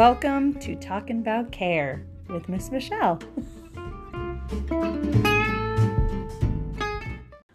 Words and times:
Welcome 0.00 0.54
to 0.60 0.76
Talking 0.76 1.18
About 1.18 1.52
Care 1.52 2.02
with 2.30 2.48
Miss 2.48 2.70
Michelle. 2.70 3.20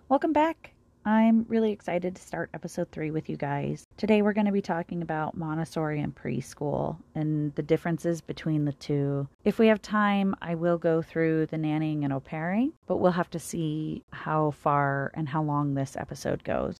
Welcome 0.10 0.32
back. 0.32 0.76
I'm 1.06 1.48
really 1.50 1.72
excited 1.72 2.16
to 2.16 2.22
start 2.22 2.52
episode 2.54 2.92
three 2.92 3.10
with 3.10 3.30
you 3.30 3.36
guys. 3.36 3.88
Today, 3.98 4.22
we're 4.22 4.34
going 4.34 4.46
to 4.46 4.52
be 4.52 4.62
talking 4.62 5.02
about 5.02 5.36
Montessori 5.36 6.00
and 6.02 6.14
preschool 6.14 6.98
and 7.16 7.52
the 7.56 7.64
differences 7.64 8.22
between 8.22 8.66
the 8.66 8.74
two. 8.74 9.28
If 9.44 9.58
we 9.58 9.66
have 9.66 9.82
time, 9.82 10.36
I 10.40 10.54
will 10.54 10.78
go 10.78 11.02
through 11.02 11.48
the 11.48 11.58
nannying 11.58 12.04
and 12.04 12.14
au 12.14 12.20
pairing, 12.20 12.74
but 12.86 12.98
we'll 12.98 13.14
have 13.14 13.32
to 13.32 13.40
see 13.40 14.04
how 14.12 14.52
far 14.52 15.10
and 15.16 15.28
how 15.28 15.42
long 15.42 15.74
this 15.74 15.98
episode 15.98 16.44
goes. 16.44 16.78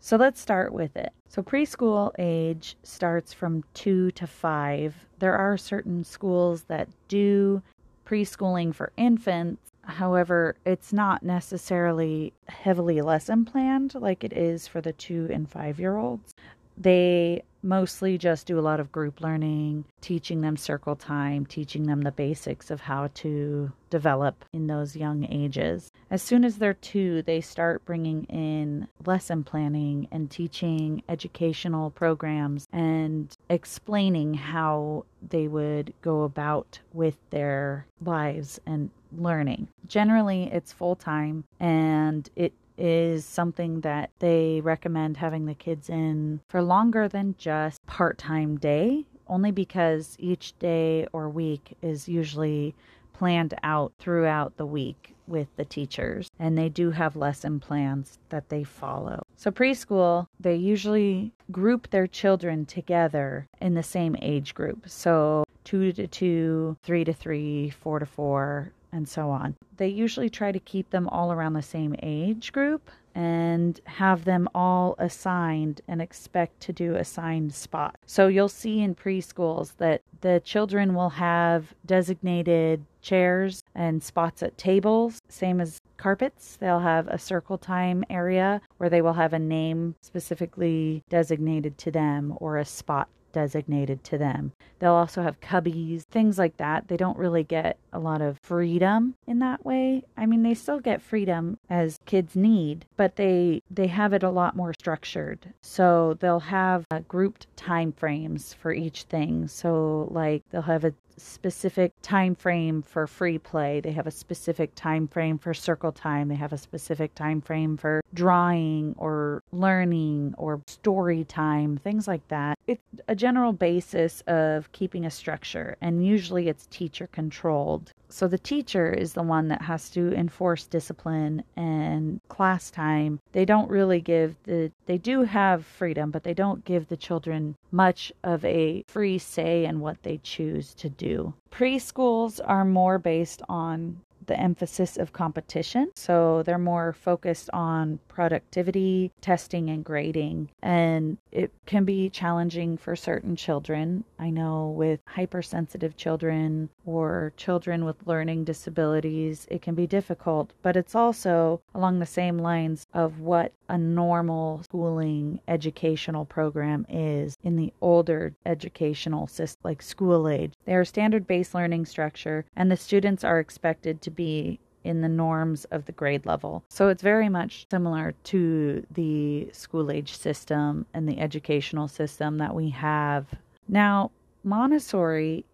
So 0.00 0.16
let's 0.16 0.40
start 0.40 0.72
with 0.72 0.96
it. 0.96 1.12
So 1.28 1.42
preschool 1.42 2.12
age 2.18 2.76
starts 2.82 3.32
from 3.32 3.64
two 3.74 4.10
to 4.12 4.26
five. 4.26 4.94
There 5.18 5.36
are 5.36 5.56
certain 5.56 6.04
schools 6.04 6.64
that 6.64 6.88
do 7.08 7.62
preschooling 8.06 8.74
for 8.74 8.92
infants 8.96 9.66
However, 9.86 10.56
it's 10.64 10.92
not 10.92 11.22
necessarily 11.22 12.32
heavily 12.48 13.00
lesson 13.02 13.44
planned 13.44 13.94
like 13.94 14.24
it 14.24 14.32
is 14.32 14.66
for 14.66 14.80
the 14.80 14.92
two 14.92 15.28
and 15.30 15.48
five 15.48 15.78
year 15.78 15.96
olds. 15.96 16.34
They 16.76 17.42
mostly 17.62 18.18
just 18.18 18.46
do 18.46 18.58
a 18.58 18.60
lot 18.60 18.80
of 18.80 18.92
group 18.92 19.20
learning, 19.20 19.84
teaching 20.00 20.40
them 20.40 20.56
circle 20.56 20.96
time, 20.96 21.46
teaching 21.46 21.84
them 21.84 22.02
the 22.02 22.12
basics 22.12 22.70
of 22.70 22.80
how 22.80 23.08
to 23.14 23.72
develop 23.88 24.44
in 24.52 24.66
those 24.66 24.96
young 24.96 25.24
ages. 25.32 25.90
As 26.08 26.22
soon 26.22 26.44
as 26.44 26.58
they're 26.58 26.72
two, 26.72 27.22
they 27.22 27.40
start 27.40 27.84
bringing 27.84 28.24
in 28.24 28.86
lesson 29.04 29.42
planning 29.42 30.06
and 30.12 30.30
teaching 30.30 31.02
educational 31.08 31.90
programs 31.90 32.68
and 32.72 33.36
explaining 33.50 34.34
how 34.34 35.04
they 35.28 35.48
would 35.48 35.92
go 36.02 36.22
about 36.22 36.78
with 36.92 37.16
their 37.30 37.86
lives 38.00 38.60
and 38.66 38.90
learning. 39.16 39.66
Generally, 39.88 40.44
it's 40.52 40.72
full 40.72 40.94
time 40.94 41.42
and 41.58 42.30
it 42.36 42.52
is 42.78 43.24
something 43.24 43.80
that 43.80 44.10
they 44.20 44.60
recommend 44.60 45.16
having 45.16 45.46
the 45.46 45.54
kids 45.54 45.88
in 45.88 46.40
for 46.48 46.62
longer 46.62 47.08
than 47.08 47.34
just 47.36 47.84
part 47.86 48.16
time 48.16 48.58
day, 48.58 49.04
only 49.26 49.50
because 49.50 50.14
each 50.20 50.56
day 50.60 51.08
or 51.12 51.28
week 51.28 51.76
is 51.82 52.08
usually 52.08 52.76
planned 53.12 53.54
out 53.64 53.92
throughout 53.98 54.56
the 54.56 54.66
week 54.66 55.15
with 55.26 55.48
the 55.56 55.64
teachers, 55.64 56.30
and 56.38 56.56
they 56.56 56.68
do 56.68 56.90
have 56.90 57.16
lesson 57.16 57.60
plans 57.60 58.18
that 58.28 58.48
they 58.48 58.64
follow. 58.64 59.22
So, 59.36 59.50
preschool, 59.50 60.26
they 60.40 60.56
usually 60.56 61.32
group 61.50 61.90
their 61.90 62.06
children 62.06 62.66
together 62.66 63.46
in 63.60 63.74
the 63.74 63.82
same 63.82 64.16
age 64.20 64.54
group. 64.54 64.88
So, 64.88 65.44
two 65.64 65.92
to 65.92 66.06
two, 66.06 66.76
three 66.82 67.04
to 67.04 67.12
three, 67.12 67.70
four 67.70 67.98
to 67.98 68.06
four, 68.06 68.72
and 68.92 69.08
so 69.08 69.30
on. 69.30 69.56
They 69.76 69.88
usually 69.88 70.30
try 70.30 70.52
to 70.52 70.58
keep 70.58 70.90
them 70.90 71.08
all 71.08 71.32
around 71.32 71.52
the 71.52 71.62
same 71.62 71.94
age 72.02 72.52
group 72.52 72.90
and 73.16 73.80
have 73.86 74.26
them 74.26 74.46
all 74.54 74.94
assigned 74.98 75.80
and 75.88 76.02
expect 76.02 76.60
to 76.60 76.72
do 76.72 76.94
assigned 76.96 77.54
spot. 77.54 77.96
So 78.04 78.28
you'll 78.28 78.50
see 78.50 78.82
in 78.82 78.94
preschools 78.94 79.72
that 79.78 80.02
the 80.20 80.42
children 80.44 80.94
will 80.94 81.08
have 81.08 81.74
designated 81.86 82.84
chairs 83.00 83.62
and 83.74 84.02
spots 84.02 84.42
at 84.42 84.58
tables, 84.58 85.22
same 85.30 85.62
as 85.62 85.80
carpets. 85.96 86.56
They'll 86.56 86.80
have 86.80 87.08
a 87.08 87.18
circle 87.18 87.56
time 87.56 88.04
area 88.10 88.60
where 88.76 88.90
they 88.90 89.00
will 89.00 89.14
have 89.14 89.32
a 89.32 89.38
name 89.38 89.94
specifically 90.02 91.02
designated 91.08 91.78
to 91.78 91.90
them 91.90 92.34
or 92.36 92.58
a 92.58 92.66
spot 92.66 93.08
designated 93.36 94.02
to 94.02 94.16
them. 94.16 94.50
They'll 94.78 94.92
also 94.92 95.22
have 95.22 95.42
cubbies, 95.42 96.04
things 96.04 96.38
like 96.38 96.56
that. 96.56 96.88
They 96.88 96.96
don't 96.96 97.18
really 97.18 97.44
get 97.44 97.76
a 97.92 97.98
lot 97.98 98.22
of 98.22 98.38
freedom 98.42 99.14
in 99.26 99.40
that 99.40 99.62
way. 99.62 100.04
I 100.16 100.24
mean, 100.24 100.42
they 100.42 100.54
still 100.54 100.80
get 100.80 101.02
freedom 101.02 101.58
as 101.68 101.98
kids 102.06 102.34
need, 102.34 102.86
but 102.96 103.16
they 103.16 103.62
they 103.70 103.88
have 103.88 104.14
it 104.14 104.22
a 104.22 104.30
lot 104.30 104.56
more 104.56 104.72
structured. 104.72 105.52
So 105.60 106.16
they'll 106.18 106.40
have 106.40 106.86
uh, 106.90 107.00
grouped 107.00 107.46
time 107.58 107.92
frames 107.92 108.54
for 108.54 108.72
each 108.72 109.02
thing. 109.02 109.48
So 109.48 110.08
like 110.10 110.42
they'll 110.50 110.62
have 110.62 110.84
a 110.84 110.94
specific 111.18 111.92
time 112.02 112.34
frame 112.34 112.82
for 112.82 113.06
free 113.06 113.38
play. 113.38 113.80
They 113.80 113.92
have 113.92 114.06
a 114.06 114.10
specific 114.10 114.74
time 114.74 115.08
frame 115.08 115.38
for 115.38 115.54
circle 115.54 115.92
time. 115.92 116.28
They 116.28 116.34
have 116.34 116.52
a 116.52 116.58
specific 116.58 117.14
time 117.14 117.40
frame 117.40 117.76
for 117.76 118.00
drawing 118.14 118.94
or 118.98 119.42
learning 119.52 120.34
or 120.38 120.60
story 120.66 121.24
time, 121.24 121.78
things 121.78 122.06
like 122.06 122.26
that. 122.28 122.58
It's 122.66 122.82
a 123.08 123.14
general 123.26 123.52
basis 123.52 124.20
of 124.28 124.70
keeping 124.70 125.04
a 125.04 125.10
structure, 125.10 125.76
and 125.80 126.06
usually 126.06 126.46
it's 126.48 126.68
teacher 126.70 127.08
controlled. 127.10 127.92
So 128.08 128.28
the 128.28 128.38
teacher 128.38 128.92
is 128.92 129.14
the 129.14 129.22
one 129.24 129.48
that 129.48 129.62
has 129.62 129.90
to 129.90 130.12
enforce 130.14 130.68
discipline 130.68 131.42
and 131.56 132.20
class 132.28 132.70
time. 132.70 133.18
They 133.32 133.44
don't 133.44 133.68
really 133.68 134.00
give 134.00 134.36
the, 134.44 134.70
they 134.86 134.98
do 134.98 135.22
have 135.22 135.66
freedom, 135.66 136.12
but 136.12 136.22
they 136.22 136.34
don't 136.34 136.64
give 136.64 136.86
the 136.86 136.96
children 136.96 137.56
much 137.72 138.12
of 138.22 138.44
a 138.44 138.84
free 138.86 139.18
say 139.18 139.64
in 139.64 139.80
what 139.80 140.04
they 140.04 140.20
choose 140.22 140.72
to 140.74 140.88
do. 140.88 141.34
Preschools 141.50 142.38
are 142.44 142.64
more 142.64 143.00
based 143.00 143.42
on 143.48 144.00
the 144.26 144.38
emphasis 144.38 144.96
of 144.96 145.12
competition. 145.12 145.90
So 145.94 146.42
they're 146.42 146.58
more 146.58 146.92
focused 146.92 147.50
on 147.52 147.98
productivity, 148.08 149.12
testing, 149.20 149.70
and 149.70 149.84
grading. 149.84 150.50
And 150.62 151.18
it 151.32 151.52
can 151.66 151.84
be 151.84 152.10
challenging 152.10 152.76
for 152.76 152.96
certain 152.96 153.36
children. 153.36 154.04
I 154.18 154.30
know 154.30 154.68
with 154.68 155.00
hypersensitive 155.06 155.96
children 155.96 156.70
or 156.84 157.32
children 157.36 157.84
with 157.84 158.06
learning 158.06 158.44
disabilities, 158.44 159.46
it 159.50 159.62
can 159.62 159.74
be 159.74 159.86
difficult, 159.86 160.52
but 160.62 160.76
it's 160.76 160.94
also 160.94 161.60
along 161.74 161.98
the 161.98 162.06
same 162.06 162.38
lines 162.38 162.86
of 162.94 163.20
what 163.20 163.52
a 163.68 163.76
normal 163.76 164.62
schooling 164.62 165.40
educational 165.48 166.24
program 166.24 166.86
is 166.88 167.36
in 167.42 167.56
the 167.56 167.72
older 167.80 168.32
educational 168.44 169.26
system, 169.26 169.60
like 169.64 169.82
school 169.82 170.28
age. 170.28 170.52
They 170.64 170.74
are 170.74 170.84
standard 170.84 171.26
based 171.26 171.54
learning 171.54 171.86
structure, 171.86 172.44
and 172.54 172.70
the 172.70 172.76
students 172.76 173.24
are 173.24 173.40
expected 173.40 174.00
to 174.02 174.10
be 174.16 174.58
in 174.84 175.00
the 175.00 175.08
norms 175.08 175.64
of 175.66 175.84
the 175.84 175.92
grade 175.92 176.24
level. 176.26 176.64
So 176.68 176.88
it's 176.88 177.02
very 177.02 177.28
much 177.28 177.66
similar 177.70 178.14
to 178.24 178.86
the 178.92 179.48
school 179.52 179.90
age 179.90 180.16
system 180.16 180.86
and 180.94 181.08
the 181.08 181.18
educational 181.18 181.88
system 181.88 182.38
that 182.38 182.54
we 182.54 182.70
have. 182.70 183.26
Now, 183.68 184.12
Montessori 184.44 185.44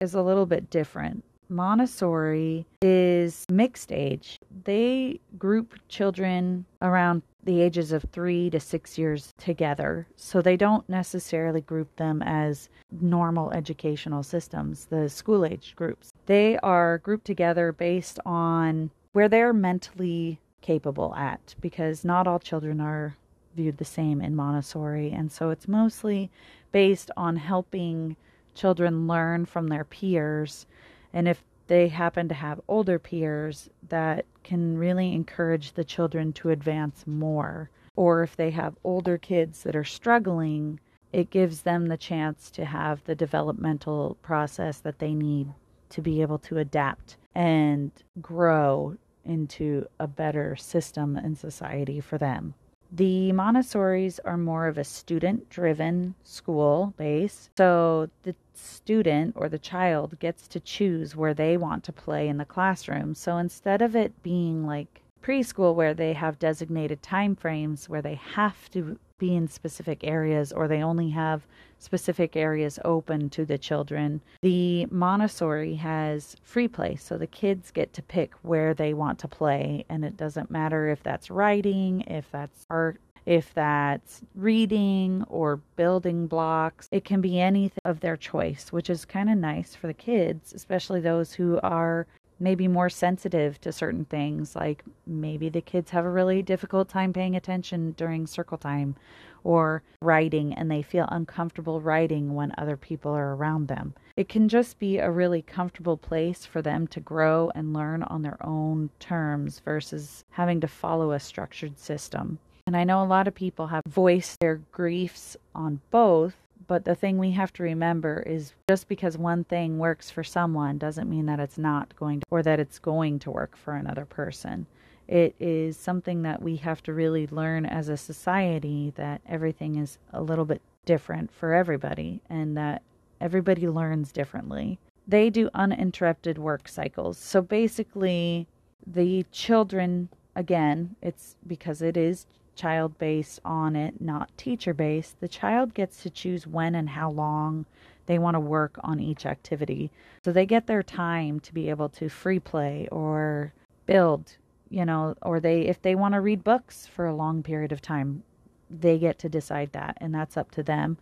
is 0.00 0.14
a 0.14 0.22
little 0.22 0.46
bit 0.46 0.68
different. 0.68 1.24
Montessori 1.48 2.66
is 2.82 3.46
mixed 3.50 3.92
age. 3.92 4.38
They 4.64 5.20
group 5.38 5.74
children 5.88 6.64
around 6.80 7.22
the 7.44 7.60
ages 7.60 7.92
of 7.92 8.04
three 8.12 8.48
to 8.50 8.60
six 8.60 8.96
years 8.96 9.32
together. 9.38 10.06
So 10.16 10.40
they 10.40 10.56
don't 10.56 10.88
necessarily 10.88 11.60
group 11.60 11.94
them 11.96 12.22
as 12.22 12.68
normal 13.00 13.50
educational 13.52 14.22
systems, 14.22 14.86
the 14.86 15.08
school 15.08 15.44
age 15.44 15.74
groups. 15.74 16.12
They 16.26 16.58
are 16.58 16.98
grouped 16.98 17.24
together 17.24 17.72
based 17.72 18.20
on 18.24 18.90
where 19.12 19.28
they're 19.28 19.52
mentally 19.52 20.40
capable 20.60 21.14
at, 21.16 21.54
because 21.60 22.04
not 22.04 22.26
all 22.26 22.38
children 22.38 22.80
are 22.80 23.16
viewed 23.56 23.76
the 23.78 23.84
same 23.84 24.20
in 24.20 24.36
Montessori. 24.36 25.10
And 25.10 25.30
so 25.30 25.50
it's 25.50 25.68
mostly 25.68 26.30
based 26.70 27.10
on 27.16 27.36
helping 27.36 28.16
children 28.54 29.06
learn 29.06 29.44
from 29.46 29.68
their 29.68 29.84
peers. 29.84 30.66
And 31.12 31.26
if 31.26 31.42
they 31.66 31.88
happen 31.88 32.28
to 32.28 32.34
have 32.34 32.60
older 32.68 32.98
peers 32.98 33.70
that 33.88 34.26
can 34.42 34.76
really 34.76 35.14
encourage 35.14 35.72
the 35.72 35.84
children 35.84 36.32
to 36.34 36.50
advance 36.50 37.06
more. 37.06 37.70
Or 37.94 38.22
if 38.22 38.36
they 38.36 38.50
have 38.50 38.78
older 38.84 39.18
kids 39.18 39.62
that 39.62 39.76
are 39.76 39.84
struggling, 39.84 40.80
it 41.12 41.30
gives 41.30 41.62
them 41.62 41.86
the 41.86 41.96
chance 41.96 42.50
to 42.52 42.64
have 42.64 43.04
the 43.04 43.14
developmental 43.14 44.16
process 44.22 44.78
that 44.80 44.98
they 44.98 45.14
need 45.14 45.52
to 45.90 46.00
be 46.00 46.22
able 46.22 46.38
to 46.38 46.58
adapt 46.58 47.16
and 47.34 47.90
grow 48.20 48.96
into 49.24 49.86
a 50.00 50.06
better 50.06 50.56
system 50.56 51.16
and 51.16 51.36
society 51.36 52.00
for 52.00 52.18
them. 52.18 52.54
The 52.94 53.32
Montessori's 53.32 54.18
are 54.18 54.36
more 54.36 54.66
of 54.66 54.76
a 54.76 54.84
student 54.84 55.48
driven 55.48 56.14
school 56.24 56.92
base. 56.98 57.48
So 57.56 58.10
the 58.22 58.34
student 58.52 59.34
or 59.34 59.48
the 59.48 59.58
child 59.58 60.18
gets 60.18 60.46
to 60.48 60.60
choose 60.60 61.16
where 61.16 61.32
they 61.32 61.56
want 61.56 61.84
to 61.84 61.92
play 61.92 62.28
in 62.28 62.36
the 62.36 62.44
classroom. 62.44 63.14
So 63.14 63.38
instead 63.38 63.80
of 63.80 63.96
it 63.96 64.22
being 64.22 64.66
like 64.66 65.01
preschool 65.22 65.74
where 65.74 65.94
they 65.94 66.12
have 66.12 66.38
designated 66.38 67.02
time 67.02 67.36
frames 67.36 67.88
where 67.88 68.02
they 68.02 68.16
have 68.16 68.70
to 68.70 68.98
be 69.18 69.36
in 69.36 69.46
specific 69.46 70.00
areas 70.02 70.52
or 70.52 70.66
they 70.66 70.82
only 70.82 71.10
have 71.10 71.46
specific 71.78 72.36
areas 72.36 72.78
open 72.84 73.30
to 73.30 73.44
the 73.44 73.56
children. 73.56 74.20
The 74.42 74.86
Montessori 74.86 75.76
has 75.76 76.36
free 76.42 76.68
play, 76.68 76.96
so 76.96 77.16
the 77.16 77.26
kids 77.26 77.70
get 77.70 77.92
to 77.94 78.02
pick 78.02 78.34
where 78.42 78.74
they 78.74 78.94
want 78.94 79.18
to 79.20 79.28
play, 79.28 79.84
and 79.88 80.04
it 80.04 80.16
doesn't 80.16 80.50
matter 80.50 80.88
if 80.88 81.02
that's 81.02 81.30
writing, 81.30 82.02
if 82.02 82.30
that's 82.32 82.66
art, 82.68 83.00
if 83.26 83.54
that's 83.54 84.22
reading 84.34 85.24
or 85.28 85.60
building 85.76 86.26
blocks. 86.26 86.88
It 86.90 87.04
can 87.04 87.20
be 87.20 87.40
anything 87.40 87.78
of 87.84 88.00
their 88.00 88.16
choice, 88.16 88.72
which 88.72 88.90
is 88.90 89.04
kind 89.04 89.30
of 89.30 89.38
nice 89.38 89.74
for 89.74 89.86
the 89.86 89.94
kids, 89.94 90.52
especially 90.52 91.00
those 91.00 91.32
who 91.32 91.60
are 91.62 92.06
maybe 92.42 92.66
more 92.66 92.90
sensitive 92.90 93.60
to 93.60 93.72
certain 93.72 94.04
things. 94.04 94.56
Like 94.56 94.82
maybe 95.06 95.48
the 95.48 95.60
kids 95.60 95.92
have 95.92 96.04
a 96.04 96.10
really 96.10 96.42
difficult 96.42 96.88
time 96.88 97.12
paying 97.12 97.36
attention 97.36 97.92
during 97.92 98.26
circle 98.26 98.58
time 98.58 98.96
or 99.44 99.82
writing 100.02 100.52
and 100.52 100.70
they 100.70 100.82
feel 100.82 101.08
uncomfortable 101.10 101.80
writing 101.80 102.34
when 102.34 102.52
other 102.58 102.76
people 102.76 103.12
are 103.12 103.34
around 103.34 103.68
them. 103.68 103.94
It 104.16 104.28
can 104.28 104.48
just 104.48 104.78
be 104.78 104.98
a 104.98 105.10
really 105.10 105.42
comfortable 105.42 105.96
place 105.96 106.44
for 106.44 106.60
them 106.60 106.86
to 106.88 107.00
grow 107.00 107.50
and 107.54 107.72
learn 107.72 108.02
on 108.02 108.22
their 108.22 108.44
own 108.44 108.90
terms 108.98 109.60
versus 109.64 110.24
having 110.30 110.60
to 110.60 110.68
follow 110.68 111.12
a 111.12 111.20
structured 111.20 111.78
system. 111.78 112.38
And 112.66 112.76
I 112.76 112.84
know 112.84 113.02
a 113.02 113.04
lot 113.04 113.26
of 113.26 113.34
people 113.34 113.68
have 113.68 113.82
voiced 113.88 114.38
their 114.40 114.60
griefs 114.70 115.36
on 115.54 115.80
both, 115.90 116.34
but 116.66 116.84
the 116.84 116.94
thing 116.94 117.18
we 117.18 117.30
have 117.32 117.52
to 117.54 117.62
remember 117.62 118.22
is 118.26 118.54
just 118.68 118.88
because 118.88 119.16
one 119.16 119.44
thing 119.44 119.78
works 119.78 120.10
for 120.10 120.24
someone 120.24 120.78
doesn't 120.78 121.08
mean 121.08 121.26
that 121.26 121.40
it's 121.40 121.58
not 121.58 121.94
going 121.96 122.20
to, 122.20 122.26
or 122.30 122.42
that 122.42 122.60
it's 122.60 122.78
going 122.78 123.18
to 123.20 123.30
work 123.30 123.56
for 123.56 123.74
another 123.74 124.04
person. 124.04 124.66
It 125.08 125.34
is 125.40 125.76
something 125.76 126.22
that 126.22 126.42
we 126.42 126.56
have 126.56 126.82
to 126.84 126.92
really 126.92 127.26
learn 127.26 127.66
as 127.66 127.88
a 127.88 127.96
society 127.96 128.92
that 128.96 129.20
everything 129.28 129.76
is 129.76 129.98
a 130.12 130.22
little 130.22 130.44
bit 130.44 130.62
different 130.84 131.32
for 131.32 131.52
everybody 131.52 132.20
and 132.28 132.56
that 132.56 132.82
everybody 133.20 133.68
learns 133.68 134.12
differently. 134.12 134.78
They 135.06 135.30
do 135.30 135.50
uninterrupted 135.54 136.38
work 136.38 136.68
cycles. 136.68 137.18
So 137.18 137.42
basically, 137.42 138.46
the 138.86 139.24
children, 139.32 140.08
again, 140.34 140.96
it's 141.02 141.36
because 141.46 141.82
it 141.82 141.96
is 141.96 142.26
child 142.54 142.98
based 142.98 143.40
on 143.44 143.76
it, 143.76 144.00
not 144.00 144.36
teacher 144.36 144.74
based, 144.74 145.20
the 145.20 145.28
child 145.28 145.74
gets 145.74 146.02
to 146.02 146.10
choose 146.10 146.46
when 146.46 146.74
and 146.74 146.90
how 146.90 147.10
long 147.10 147.66
they 148.06 148.18
want 148.18 148.34
to 148.34 148.40
work 148.40 148.78
on 148.82 149.00
each 149.00 149.26
activity. 149.26 149.90
So 150.24 150.32
they 150.32 150.46
get 150.46 150.66
their 150.66 150.82
time 150.82 151.40
to 151.40 151.54
be 151.54 151.70
able 151.70 151.88
to 151.90 152.08
free 152.08 152.40
play 152.40 152.88
or 152.90 153.52
build, 153.86 154.36
you 154.70 154.84
know, 154.84 155.14
or 155.22 155.40
they 155.40 155.62
if 155.62 155.80
they 155.82 155.94
want 155.94 156.14
to 156.14 156.20
read 156.20 156.44
books 156.44 156.86
for 156.86 157.06
a 157.06 157.14
long 157.14 157.42
period 157.42 157.72
of 157.72 157.80
time, 157.80 158.22
they 158.70 158.98
get 158.98 159.18
to 159.20 159.28
decide 159.28 159.72
that 159.72 159.98
and 160.00 160.14
that's 160.14 160.36
up 160.36 160.50
to 160.52 160.62
them. 160.62 160.98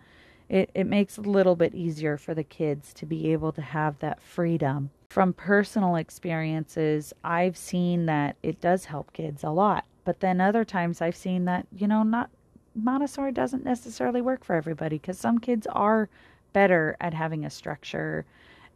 It 0.49 0.71
it 0.75 0.85
makes 0.85 1.19
it 1.19 1.27
a 1.27 1.31
little 1.31 1.57
bit 1.57 1.75
easier 1.75 2.17
for 2.17 2.35
the 2.35 2.45
kids 2.45 2.93
to 2.95 3.07
be 3.07 3.33
able 3.33 3.53
to 3.53 3.63
have 3.63 3.99
that 4.01 4.23
freedom. 4.23 4.91
From 5.09 5.33
personal 5.33 5.97
experiences, 5.97 7.13
I've 7.25 7.57
seen 7.57 8.07
that 8.07 8.37
it 8.43 8.61
does 8.61 8.85
help 8.85 9.13
kids 9.13 9.43
a 9.43 9.51
lot 9.51 9.85
but 10.05 10.21
then 10.21 10.41
other 10.41 10.65
times 10.65 11.01
I've 11.01 11.17
seen 11.17 11.45
that, 11.47 11.67
you 11.75 11.87
know, 11.87 12.03
not 12.03 12.31
Montessori 12.75 13.33
doesn't 13.33 13.65
necessarily 13.65 14.21
work 14.21 14.45
for 14.45 14.55
everybody 14.55 14.97
because 14.97 15.19
some 15.19 15.39
kids 15.39 15.67
are 15.73 16.09
better 16.53 16.97
at 17.01 17.15
having 17.15 17.45
a 17.45 17.51
structure 17.51 18.25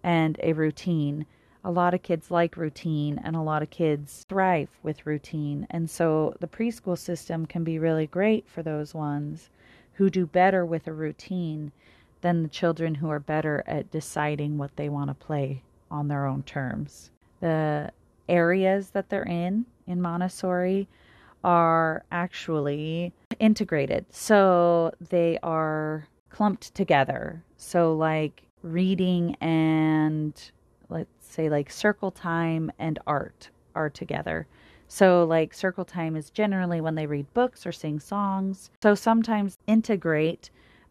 and 0.03 0.39
a 0.43 0.53
routine. 0.53 1.27
A 1.65 1.71
lot 1.71 1.95
of 1.95 2.03
kids 2.03 2.31
like 2.31 2.57
routine 2.57 3.21
and 3.25 3.35
a 3.37 3.41
lot 3.41 3.63
of 3.63 3.71
kids 3.71 4.25
thrive 4.29 4.69
with 4.83 5.07
routine. 5.07 5.67
And 5.71 5.89
so 5.89 6.35
the 6.41 6.49
preschool 6.49 6.99
system 6.99 7.47
can 7.47 7.65
be 7.65 7.79
really 7.79 8.07
great 8.07 8.49
for 8.49 8.63
those 8.63 8.95
ones 8.95 9.49
who 9.95 10.11
do 10.11 10.27
better 10.27 10.67
with 10.67 10.87
a 10.87 10.93
routine 10.93 11.73
than 12.21 12.43
the 12.43 12.49
children 12.49 12.97
who 12.97 13.09
are 13.09 13.21
better 13.21 13.63
at 13.67 13.91
deciding 13.91 14.59
what 14.59 14.77
they 14.77 14.89
want 14.89 15.09
to 15.09 15.15
play 15.15 15.63
on 15.91 16.09
their 16.09 16.27
own 16.27 16.43
terms. 16.43 17.11
The 17.41 17.93
areas 18.29 18.91
that 18.91 19.09
they're 19.09 19.23
in 19.23 19.67
in 19.87 20.01
Montessori 20.01 20.89
are 21.45 22.05
actually 22.11 23.13
integrated. 23.39 24.07
So 24.11 24.93
they 25.11 25.39
are 25.43 26.09
clumped 26.31 26.75
together. 26.75 27.45
So, 27.57 27.95
like 27.95 28.43
reading 28.63 29.37
and 29.41 30.35
let's 30.89 31.27
say, 31.27 31.49
like 31.49 31.71
circle 31.71 32.11
time 32.11 32.73
and 32.79 32.99
art 33.07 33.51
are 33.75 33.89
together. 33.89 34.47
So, 34.89 35.25
like 35.25 35.55
circle 35.55 35.85
time 35.85 36.17
is 36.17 36.31
generally 36.31 36.81
when 36.81 36.97
they 36.97 37.07
read 37.07 37.33
books 37.35 37.67
or 37.67 37.73
sing 37.73 38.01
songs. 38.01 38.71
So, 38.83 38.95
sometimes 38.95 39.57
integrate 39.67 40.51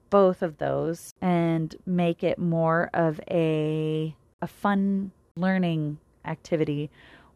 both 0.09 0.41
of 0.41 0.57
those 0.59 1.13
and 1.21 1.75
make 1.85 2.23
it 2.23 2.37
more 2.39 2.89
of 2.93 3.19
a 3.29 4.15
a 4.41 4.47
fun 4.47 5.11
learning 5.35 5.97
activity 6.25 6.89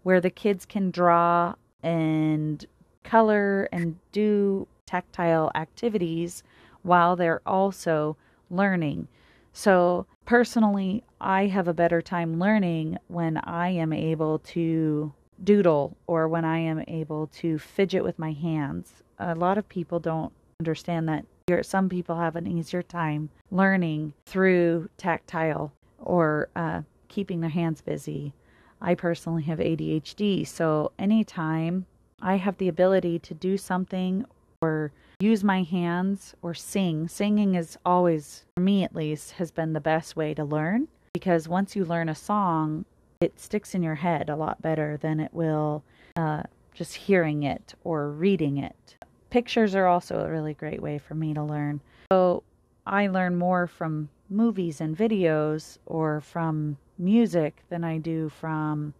where 0.04 0.22
the 0.22 0.30
kids 0.30 0.66
can 0.66 0.92
draw 0.92 1.56
and 1.84 2.66
color 3.08 3.70
and 3.72 3.98
do 4.12 4.68
tactile 4.86 5.50
activities 5.56 6.44
while 6.84 7.16
they're 7.16 7.42
also 7.46 8.18
learning. 8.50 9.08
So, 9.54 10.06
personally, 10.26 11.04
I 11.20 11.48
have 11.48 11.68
a 11.68 11.74
better 11.74 12.02
time 12.02 12.38
learning 12.38 12.98
when 13.08 13.38
I 13.38 13.70
am 13.70 13.92
able 13.94 14.40
to 14.40 15.14
doodle 15.44 15.96
or 16.06 16.28
when 16.28 16.46
I 16.46 16.60
am 16.60 16.84
able 16.88 17.28
to 17.28 17.58
fidget 17.58 18.04
with 18.04 18.20
my 18.20 18.34
hands. 18.34 19.02
A 19.20 19.36
lot 19.36 19.58
of 19.58 19.70
people 19.70 20.00
don't 20.00 20.34
understand 20.60 21.08
that 21.08 21.26
some 21.66 21.88
people 21.90 22.18
have 22.18 22.36
an 22.36 22.46
easier 22.46 22.84
time 22.84 23.30
learning 23.52 24.14
through 24.26 24.90
tactile 24.98 25.72
or 26.00 26.50
uh, 26.56 26.82
keeping 27.08 27.40
their 27.40 27.50
hands 27.50 27.82
busy. 27.82 28.34
I 28.82 28.96
personally 28.96 29.44
have 29.44 29.60
ADHD, 29.60 30.46
so 30.46 30.92
anytime 31.00 31.86
I 32.22 32.36
have 32.36 32.58
the 32.58 32.68
ability 32.68 33.20
to 33.20 33.34
do 33.34 33.58
something 33.58 34.26
or 34.62 34.92
use 35.20 35.44
my 35.44 35.64
hands 35.64 36.36
or 36.42 36.54
sing. 36.54 37.08
Singing 37.08 37.56
is 37.56 37.78
always, 37.86 38.44
for 38.56 38.62
me 38.62 38.84
at 38.84 38.96
least, 38.96 39.34
has 39.34 39.52
been 39.52 39.74
the 39.74 39.80
best 39.80 40.16
way 40.16 40.34
to 40.34 40.44
learn 40.44 40.88
because 41.14 41.48
once 41.48 41.76
you 41.76 41.86
learn 41.86 42.10
a 42.10 42.16
song, 42.16 42.86
it 43.22 43.40
sticks 43.40 43.76
in 43.76 43.84
your 43.84 43.96
head 43.96 44.30
a 44.30 44.36
lot 44.36 44.62
better 44.62 44.98
than 44.98 45.20
it 45.20 45.34
will 45.34 45.84
uh, 46.16 46.44
just 46.74 46.96
hearing 46.96 47.44
it 47.44 47.76
or 47.84 48.10
reading 48.10 48.58
it. 48.58 48.96
Pictures 49.30 49.76
are 49.76 49.88
also 49.88 50.20
a 50.20 50.30
really 50.30 50.54
great 50.54 50.82
way 50.82 50.98
for 50.98 51.14
me 51.14 51.34
to 51.34 51.44
learn. 51.44 51.82
So 52.12 52.44
I 52.86 53.08
learn 53.08 53.36
more 53.36 53.68
from 53.68 54.10
movies 54.30 54.82
and 54.82 54.98
videos 54.98 55.78
or 55.86 56.22
from 56.22 56.78
music 56.98 57.64
than 57.70 57.84
I 57.84 58.00
do 58.00 58.30
from 58.30 58.94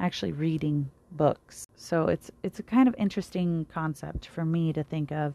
actually 0.00 0.32
reading 0.32 0.90
books. 1.16 1.66
So 1.76 2.08
it's 2.08 2.30
it's 2.42 2.58
a 2.58 2.62
kind 2.62 2.88
of 2.88 2.94
interesting 2.98 3.66
concept 3.72 4.26
for 4.26 4.44
me 4.44 4.72
to 4.72 4.82
think 4.82 5.12
of 5.12 5.34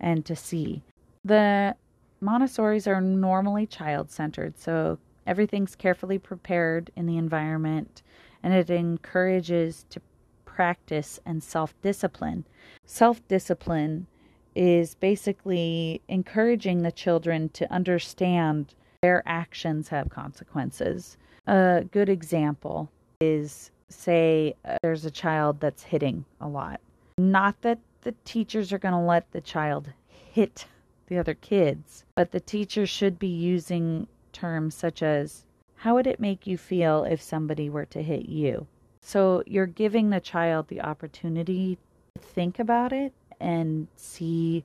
and 0.00 0.24
to 0.26 0.36
see. 0.36 0.82
The 1.24 1.74
Montessori's 2.20 2.86
are 2.86 3.00
normally 3.00 3.66
child-centered, 3.66 4.58
so 4.58 4.98
everything's 5.26 5.74
carefully 5.74 6.18
prepared 6.18 6.90
in 6.96 7.06
the 7.06 7.18
environment 7.18 8.02
and 8.42 8.52
it 8.52 8.70
encourages 8.70 9.86
to 9.90 10.00
practice 10.44 11.18
and 11.26 11.42
self-discipline. 11.42 12.44
Self-discipline 12.86 14.06
is 14.54 14.94
basically 14.94 16.00
encouraging 16.08 16.82
the 16.82 16.92
children 16.92 17.48
to 17.50 17.70
understand 17.72 18.74
their 19.02 19.22
actions 19.26 19.88
have 19.88 20.08
consequences. 20.10 21.16
A 21.46 21.84
good 21.90 22.08
example 22.08 22.90
is 23.20 23.70
say 23.94 24.54
uh, 24.64 24.76
there's 24.82 25.04
a 25.04 25.10
child 25.10 25.60
that's 25.60 25.84
hitting 25.84 26.24
a 26.40 26.48
lot. 26.48 26.80
Not 27.18 27.60
that 27.62 27.78
the 28.02 28.14
teachers 28.24 28.72
are 28.72 28.78
going 28.78 28.92
to 28.94 29.00
let 29.00 29.30
the 29.32 29.40
child 29.40 29.92
hit 30.08 30.66
the 31.06 31.18
other 31.18 31.34
kids, 31.34 32.04
but 32.14 32.30
the 32.30 32.40
teacher 32.40 32.86
should 32.86 33.18
be 33.18 33.28
using 33.28 34.06
terms 34.32 34.74
such 34.74 35.02
as, 35.02 35.44
How 35.76 35.94
would 35.94 36.06
it 36.06 36.20
make 36.20 36.46
you 36.46 36.58
feel 36.58 37.04
if 37.04 37.22
somebody 37.22 37.70
were 37.70 37.86
to 37.86 38.02
hit 38.02 38.28
you? 38.28 38.66
So 39.00 39.42
you're 39.46 39.66
giving 39.66 40.10
the 40.10 40.20
child 40.20 40.68
the 40.68 40.80
opportunity 40.80 41.78
to 42.14 42.22
think 42.22 42.58
about 42.58 42.92
it 42.92 43.12
and 43.40 43.86
see 43.96 44.64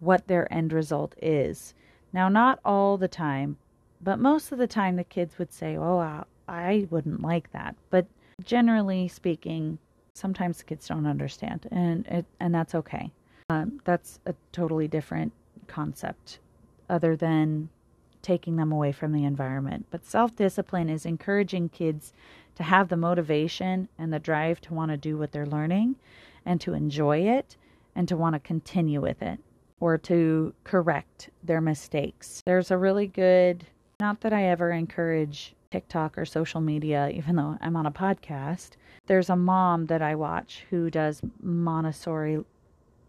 what 0.00 0.26
their 0.26 0.52
end 0.52 0.72
result 0.72 1.14
is. 1.20 1.74
Now, 2.12 2.28
not 2.28 2.60
all 2.64 2.96
the 2.96 3.08
time, 3.08 3.56
but 4.00 4.18
most 4.18 4.52
of 4.52 4.58
the 4.58 4.66
time 4.66 4.96
the 4.96 5.04
kids 5.04 5.38
would 5.38 5.52
say, 5.52 5.76
Oh, 5.76 6.24
I 6.48 6.86
wouldn't 6.90 7.22
like 7.22 7.52
that. 7.52 7.76
But 7.90 8.06
generally 8.44 9.08
speaking, 9.08 9.78
sometimes 10.14 10.62
kids 10.62 10.88
don't 10.88 11.06
understand, 11.06 11.66
and 11.70 12.06
it, 12.06 12.26
and 12.40 12.54
that's 12.54 12.74
okay. 12.74 13.10
Um, 13.48 13.80
that's 13.84 14.20
a 14.26 14.34
totally 14.52 14.88
different 14.88 15.32
concept, 15.66 16.38
other 16.88 17.16
than 17.16 17.68
taking 18.22 18.56
them 18.56 18.70
away 18.70 18.92
from 18.92 19.12
the 19.12 19.24
environment. 19.24 19.86
But 19.90 20.04
self 20.04 20.36
discipline 20.36 20.88
is 20.88 21.06
encouraging 21.06 21.70
kids 21.70 22.12
to 22.56 22.62
have 22.62 22.88
the 22.88 22.96
motivation 22.96 23.88
and 23.98 24.12
the 24.12 24.18
drive 24.18 24.60
to 24.62 24.74
want 24.74 24.90
to 24.90 24.96
do 24.96 25.16
what 25.16 25.32
they're 25.32 25.46
learning, 25.46 25.96
and 26.44 26.60
to 26.60 26.74
enjoy 26.74 27.18
it, 27.18 27.56
and 27.94 28.06
to 28.08 28.16
want 28.16 28.34
to 28.34 28.40
continue 28.40 29.00
with 29.00 29.22
it, 29.22 29.40
or 29.80 29.98
to 29.98 30.54
correct 30.64 31.30
their 31.42 31.60
mistakes. 31.60 32.42
There's 32.44 32.70
a 32.70 32.78
really 32.78 33.06
good. 33.06 33.66
Not 33.98 34.20
that 34.22 34.32
I 34.32 34.44
ever 34.44 34.70
encourage 34.70 35.54
TikTok 35.70 36.18
or 36.18 36.24
social 36.24 36.60
media, 36.60 37.08
even 37.10 37.36
though 37.36 37.56
I'm 37.60 37.76
on 37.76 37.86
a 37.86 37.92
podcast. 37.92 38.70
There's 39.06 39.30
a 39.30 39.36
mom 39.36 39.86
that 39.86 40.02
I 40.02 40.16
watch 40.16 40.64
who 40.70 40.90
does 40.90 41.22
Montessori 41.40 42.44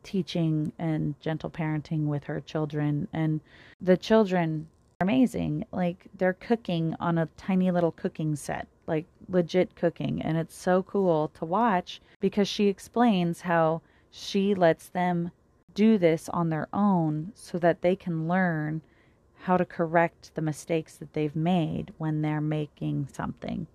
teaching 0.04 0.72
and 0.78 1.20
gentle 1.20 1.50
parenting 1.50 2.06
with 2.06 2.26
her 2.26 2.40
children. 2.40 3.08
And 3.14 3.42
the 3.82 3.98
children 3.98 4.68
are 5.00 5.06
amazing. 5.06 5.66
Like 5.72 6.06
they're 6.16 6.34
cooking 6.34 6.96
on 7.00 7.18
a 7.18 7.30
tiny 7.36 7.72
little 7.72 7.92
cooking 7.92 8.36
set, 8.36 8.68
like 8.86 9.06
legit 9.28 9.76
cooking. 9.76 10.22
And 10.22 10.38
it's 10.38 10.56
so 10.56 10.84
cool 10.84 11.32
to 11.40 11.46
watch 11.46 12.00
because 12.20 12.48
she 12.48 12.68
explains 12.68 13.42
how 13.42 13.82
she 14.12 14.54
lets 14.54 14.88
them 14.90 15.32
do 15.74 15.98
this 15.98 16.30
on 16.30 16.50
their 16.50 16.68
own 16.74 17.32
so 17.34 17.58
that 17.58 17.82
they 17.82 17.96
can 17.96 18.28
learn 18.28 18.82
how 19.44 19.58
to 19.58 19.66
correct 19.66 20.36
the 20.36 20.42
mistakes 20.42 20.96
that 20.98 21.14
they've 21.14 21.36
made 21.36 21.92
when 21.98 22.22
they're 22.22 22.42
making 22.42 23.08
something. 23.12 23.66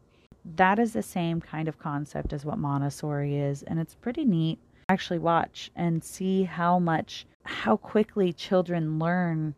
That 0.55 0.79
is 0.79 0.93
the 0.93 1.03
same 1.03 1.41
kind 1.41 1.67
of 1.67 1.79
concept 1.79 2.33
as 2.33 2.45
what 2.45 2.59
Montessori 2.59 3.37
is, 3.37 3.65
and 3.65 3.81
it's 3.81 3.97
pretty 3.97 4.25
neat. 4.25 4.61
Actually, 4.89 5.19
watch 5.19 5.73
and 5.75 6.05
see 6.05 6.45
how 6.45 6.79
much, 6.79 7.27
how 7.45 7.77
quickly 7.77 8.33
children 8.33 9.01
learn 9.01 9.55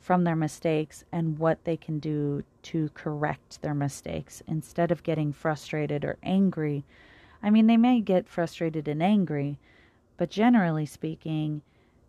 from 0.00 0.22
their 0.22 0.36
mistakes 0.36 1.04
and 1.10 1.38
what 1.38 1.64
they 1.64 1.76
can 1.76 1.98
do 1.98 2.44
to 2.62 2.88
correct 2.94 3.60
their 3.60 3.74
mistakes 3.74 4.42
instead 4.46 4.92
of 4.92 5.02
getting 5.02 5.32
frustrated 5.32 6.04
or 6.04 6.16
angry. 6.22 6.84
I 7.42 7.50
mean, 7.50 7.66
they 7.66 7.76
may 7.76 8.00
get 8.00 8.28
frustrated 8.28 8.86
and 8.86 9.02
angry, 9.02 9.58
but 10.16 10.30
generally 10.30 10.86
speaking, 10.86 11.62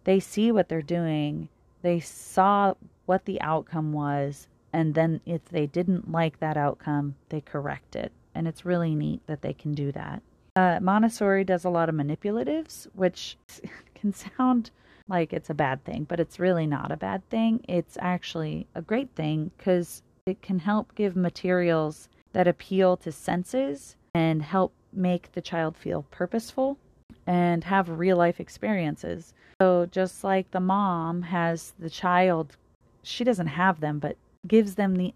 they 0.03 0.19
see 0.19 0.51
what 0.51 0.69
they're 0.69 0.83
doing. 0.83 1.49
They 1.81 1.99
saw 1.99 2.73
what 3.05 3.25
the 3.25 3.41
outcome 3.41 3.93
was, 3.93 4.47
and 4.73 4.93
then 4.93 5.21
if 5.25 5.45
they 5.45 5.65
didn't 5.65 6.11
like 6.11 6.39
that 6.39 6.57
outcome, 6.57 7.15
they 7.29 7.41
correct 7.41 7.95
it. 7.95 8.11
And 8.35 8.47
it's 8.47 8.65
really 8.65 8.95
neat 8.95 9.25
that 9.27 9.41
they 9.41 9.53
can 9.53 9.73
do 9.73 9.91
that. 9.93 10.21
Uh, 10.55 10.79
Montessori 10.81 11.43
does 11.43 11.65
a 11.65 11.69
lot 11.69 11.89
of 11.89 11.95
manipulatives, 11.95 12.87
which 12.93 13.37
can 13.95 14.13
sound 14.13 14.71
like 15.07 15.33
it's 15.33 15.49
a 15.49 15.55
bad 15.55 15.83
thing, 15.85 16.03
but 16.03 16.19
it's 16.19 16.39
really 16.39 16.67
not 16.67 16.91
a 16.91 16.97
bad 16.97 17.27
thing. 17.29 17.63
It's 17.67 17.97
actually 17.99 18.67
a 18.75 18.81
great 18.81 19.09
thing 19.15 19.51
because 19.57 20.03
it 20.25 20.41
can 20.41 20.59
help 20.59 20.93
give 20.95 21.15
materials 21.15 22.09
that 22.33 22.47
appeal 22.47 22.95
to 22.97 23.11
senses 23.11 23.95
and 24.13 24.41
help 24.41 24.73
make 24.93 25.31
the 25.31 25.41
child 25.41 25.75
feel 25.75 26.05
purposeful 26.11 26.77
and 27.27 27.63
have 27.63 27.89
real 27.89 28.17
life 28.17 28.39
experiences. 28.39 29.33
So, 29.61 29.85
just 29.85 30.23
like 30.23 30.49
the 30.51 30.59
mom 30.59 31.21
has 31.21 31.73
the 31.77 31.89
child, 31.89 32.57
she 33.03 33.23
doesn't 33.23 33.47
have 33.47 33.79
them, 33.79 33.99
but 33.99 34.17
gives 34.47 34.75
them 34.75 34.95
the 34.95 35.13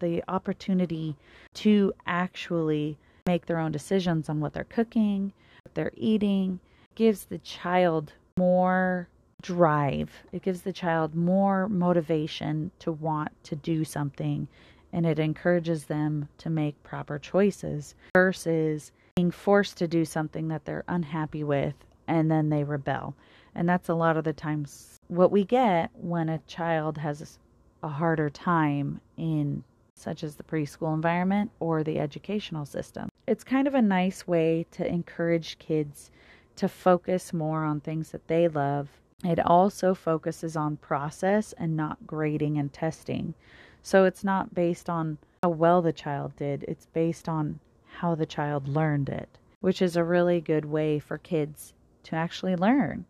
the 0.00 0.22
opportunity 0.28 1.16
to 1.54 1.92
actually 2.06 2.98
make 3.26 3.46
their 3.46 3.58
own 3.58 3.72
decisions 3.72 4.28
on 4.28 4.40
what 4.40 4.52
they're 4.52 4.64
cooking, 4.64 5.32
what 5.64 5.74
they're 5.74 5.92
eating, 5.96 6.60
gives 6.94 7.24
the 7.24 7.38
child 7.38 8.12
more 8.36 9.08
drive. 9.40 10.10
It 10.32 10.42
gives 10.42 10.62
the 10.62 10.72
child 10.72 11.14
more 11.14 11.68
motivation 11.68 12.72
to 12.80 12.92
want 12.92 13.30
to 13.44 13.56
do 13.56 13.84
something 13.84 14.48
and 14.94 15.04
it 15.04 15.18
encourages 15.18 15.84
them 15.84 16.28
to 16.38 16.48
make 16.48 16.80
proper 16.84 17.18
choices 17.18 17.96
versus 18.14 18.92
being 19.16 19.30
forced 19.30 19.78
to 19.78 19.86
do 19.86 20.04
something 20.04 20.48
that 20.48 20.64
they're 20.64 20.82
unhappy 20.88 21.44
with 21.44 21.74
and 22.08 22.28
then 22.28 22.48
they 22.48 22.64
rebel. 22.64 23.14
And 23.54 23.68
that's 23.68 23.88
a 23.88 23.94
lot 23.94 24.16
of 24.16 24.24
the 24.24 24.32
times 24.32 24.98
what 25.06 25.30
we 25.30 25.44
get 25.44 25.90
when 25.94 26.28
a 26.28 26.40
child 26.48 26.98
has 26.98 27.38
a 27.84 27.88
harder 27.88 28.28
time 28.28 29.00
in 29.16 29.62
such 29.94 30.24
as 30.24 30.34
the 30.34 30.42
preschool 30.42 30.92
environment 30.92 31.52
or 31.60 31.84
the 31.84 32.00
educational 32.00 32.66
system. 32.66 33.08
It's 33.28 33.44
kind 33.44 33.68
of 33.68 33.74
a 33.76 33.82
nice 33.82 34.26
way 34.26 34.66
to 34.72 34.84
encourage 34.84 35.60
kids 35.60 36.10
to 36.56 36.68
focus 36.68 37.32
more 37.32 37.62
on 37.62 37.80
things 37.80 38.10
that 38.10 38.26
they 38.26 38.48
love. 38.48 38.88
It 39.22 39.38
also 39.38 39.94
focuses 39.94 40.56
on 40.56 40.78
process 40.78 41.52
and 41.56 41.76
not 41.76 42.04
grading 42.04 42.58
and 42.58 42.72
testing. 42.72 43.34
So 43.80 44.06
it's 44.06 44.24
not 44.24 44.56
based 44.56 44.90
on 44.90 45.18
how 45.44 45.50
well 45.50 45.82
the 45.82 45.92
child 45.92 46.34
did, 46.36 46.64
it's 46.66 46.86
based 46.86 47.28
on 47.28 47.60
how 47.98 48.14
the 48.14 48.26
child 48.26 48.68
learned 48.68 49.08
it, 49.08 49.38
which 49.60 49.80
is 49.80 49.96
a 49.96 50.04
really 50.04 50.40
good 50.40 50.64
way 50.64 50.98
for 50.98 51.18
kids 51.18 51.72
to 52.04 52.16
actually 52.16 52.56
learn 52.56 53.04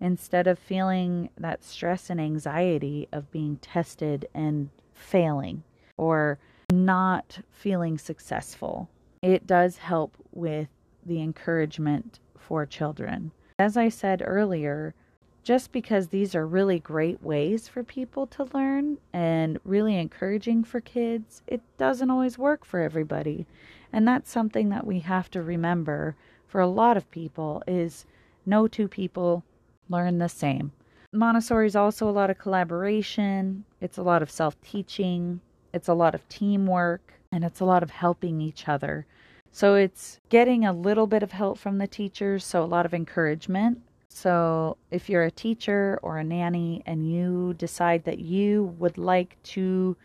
instead 0.00 0.46
of 0.48 0.58
feeling 0.58 1.30
that 1.38 1.62
stress 1.62 2.10
and 2.10 2.20
anxiety 2.20 3.08
of 3.12 3.30
being 3.30 3.56
tested 3.58 4.26
and 4.34 4.68
failing 4.92 5.62
or 5.96 6.38
not 6.72 7.38
feeling 7.50 7.96
successful. 7.96 8.88
It 9.22 9.46
does 9.46 9.76
help 9.76 10.16
with 10.32 10.68
the 11.06 11.20
encouragement 11.22 12.18
for 12.36 12.66
children. 12.66 13.30
As 13.58 13.76
I 13.76 13.88
said 13.88 14.22
earlier, 14.24 14.94
just 15.42 15.72
because 15.72 16.08
these 16.08 16.34
are 16.34 16.46
really 16.46 16.78
great 16.78 17.22
ways 17.22 17.66
for 17.68 17.82
people 17.82 18.26
to 18.28 18.48
learn 18.54 18.98
and 19.12 19.58
really 19.64 19.96
encouraging 19.96 20.62
for 20.62 20.80
kids, 20.80 21.42
it 21.46 21.60
doesn't 21.78 22.10
always 22.10 22.38
work 22.38 22.64
for 22.64 22.80
everybody. 22.80 23.46
And 23.92 24.06
that's 24.06 24.30
something 24.30 24.68
that 24.68 24.86
we 24.86 25.00
have 25.00 25.30
to 25.32 25.42
remember 25.42 26.16
for 26.46 26.60
a 26.60 26.66
lot 26.66 26.96
of 26.96 27.10
people 27.10 27.62
is 27.66 28.06
no 28.46 28.68
two 28.68 28.88
people 28.88 29.42
learn 29.88 30.18
the 30.18 30.28
same. 30.28 30.72
Montessori 31.12 31.66
is 31.66 31.76
also 31.76 32.08
a 32.08 32.10
lot 32.10 32.30
of 32.30 32.38
collaboration, 32.38 33.64
it's 33.80 33.98
a 33.98 34.02
lot 34.02 34.22
of 34.22 34.30
self-teaching, 34.30 35.40
it's 35.74 35.88
a 35.88 35.94
lot 35.94 36.14
of 36.14 36.26
teamwork, 36.28 37.12
and 37.32 37.44
it's 37.44 37.60
a 37.60 37.64
lot 37.64 37.82
of 37.82 37.90
helping 37.90 38.40
each 38.40 38.68
other. 38.68 39.06
So 39.50 39.74
it's 39.74 40.20
getting 40.30 40.64
a 40.64 40.72
little 40.72 41.06
bit 41.06 41.22
of 41.22 41.32
help 41.32 41.58
from 41.58 41.76
the 41.76 41.86
teachers, 41.86 42.44
so 42.44 42.62
a 42.62 42.64
lot 42.64 42.86
of 42.86 42.94
encouragement. 42.94 43.82
So 44.14 44.76
if 44.90 45.08
you're 45.08 45.24
a 45.24 45.30
teacher 45.30 45.98
or 46.02 46.18
a 46.18 46.24
nanny 46.24 46.82
and 46.86 47.10
you 47.10 47.54
decide 47.54 48.04
that 48.04 48.18
you 48.18 48.74
would 48.78 48.98
like 48.98 49.42
to 49.54 49.96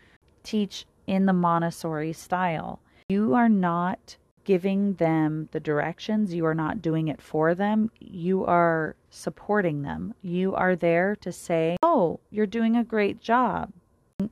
teach 0.42 0.86
in 1.06 1.26
the 1.26 1.32
Montessori 1.32 2.14
style, 2.14 2.80
you 3.08 3.34
are 3.34 3.50
not 3.50 4.16
giving 4.44 4.94
them 4.94 5.48
the 5.52 5.60
directions, 5.60 6.32
you 6.32 6.46
are 6.46 6.54
not 6.54 6.80
doing 6.80 7.08
it 7.08 7.20
for 7.20 7.54
them, 7.54 7.90
you 8.00 8.46
are 8.46 8.96
supporting 9.10 9.82
them. 9.82 10.14
You 10.22 10.54
are 10.54 10.74
there 10.74 11.14
to 11.16 11.30
say, 11.30 11.76
Oh, 11.82 12.18
you're 12.30 12.46
doing 12.46 12.76
a 12.76 12.84
great 12.84 13.20
job. 13.20 13.70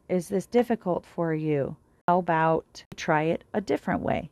Is 0.09 0.29
this 0.29 0.47
difficult 0.47 1.05
for 1.05 1.35
you? 1.35 1.77
How 2.09 2.19
about 2.19 2.83
try 2.97 3.25
it 3.25 3.45
a 3.53 3.61
different 3.61 4.01
way? 4.01 4.31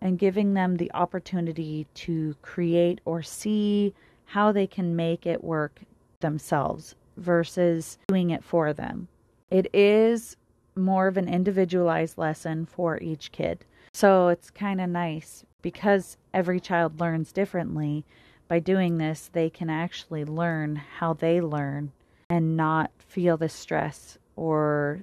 And 0.00 0.18
giving 0.18 0.54
them 0.54 0.76
the 0.76 0.90
opportunity 0.94 1.86
to 1.94 2.34
create 2.40 3.00
or 3.04 3.22
see 3.22 3.92
how 4.28 4.52
they 4.52 4.66
can 4.66 4.94
make 4.94 5.26
it 5.26 5.42
work 5.42 5.80
themselves 6.20 6.94
versus 7.16 7.96
doing 8.08 8.28
it 8.28 8.44
for 8.44 8.74
them. 8.74 9.08
It 9.50 9.68
is 9.72 10.36
more 10.76 11.08
of 11.08 11.16
an 11.16 11.28
individualized 11.28 12.18
lesson 12.18 12.66
for 12.66 12.98
each 13.00 13.32
kid. 13.32 13.64
So 13.94 14.28
it's 14.28 14.50
kind 14.50 14.82
of 14.82 14.90
nice 14.90 15.44
because 15.62 16.18
every 16.34 16.60
child 16.60 17.00
learns 17.00 17.32
differently. 17.32 18.04
By 18.48 18.60
doing 18.60 18.98
this, 18.98 19.30
they 19.32 19.48
can 19.48 19.70
actually 19.70 20.26
learn 20.26 20.76
how 20.76 21.14
they 21.14 21.40
learn 21.40 21.92
and 22.28 22.54
not 22.54 22.90
feel 22.98 23.38
the 23.38 23.48
stress 23.48 24.18
or 24.36 25.00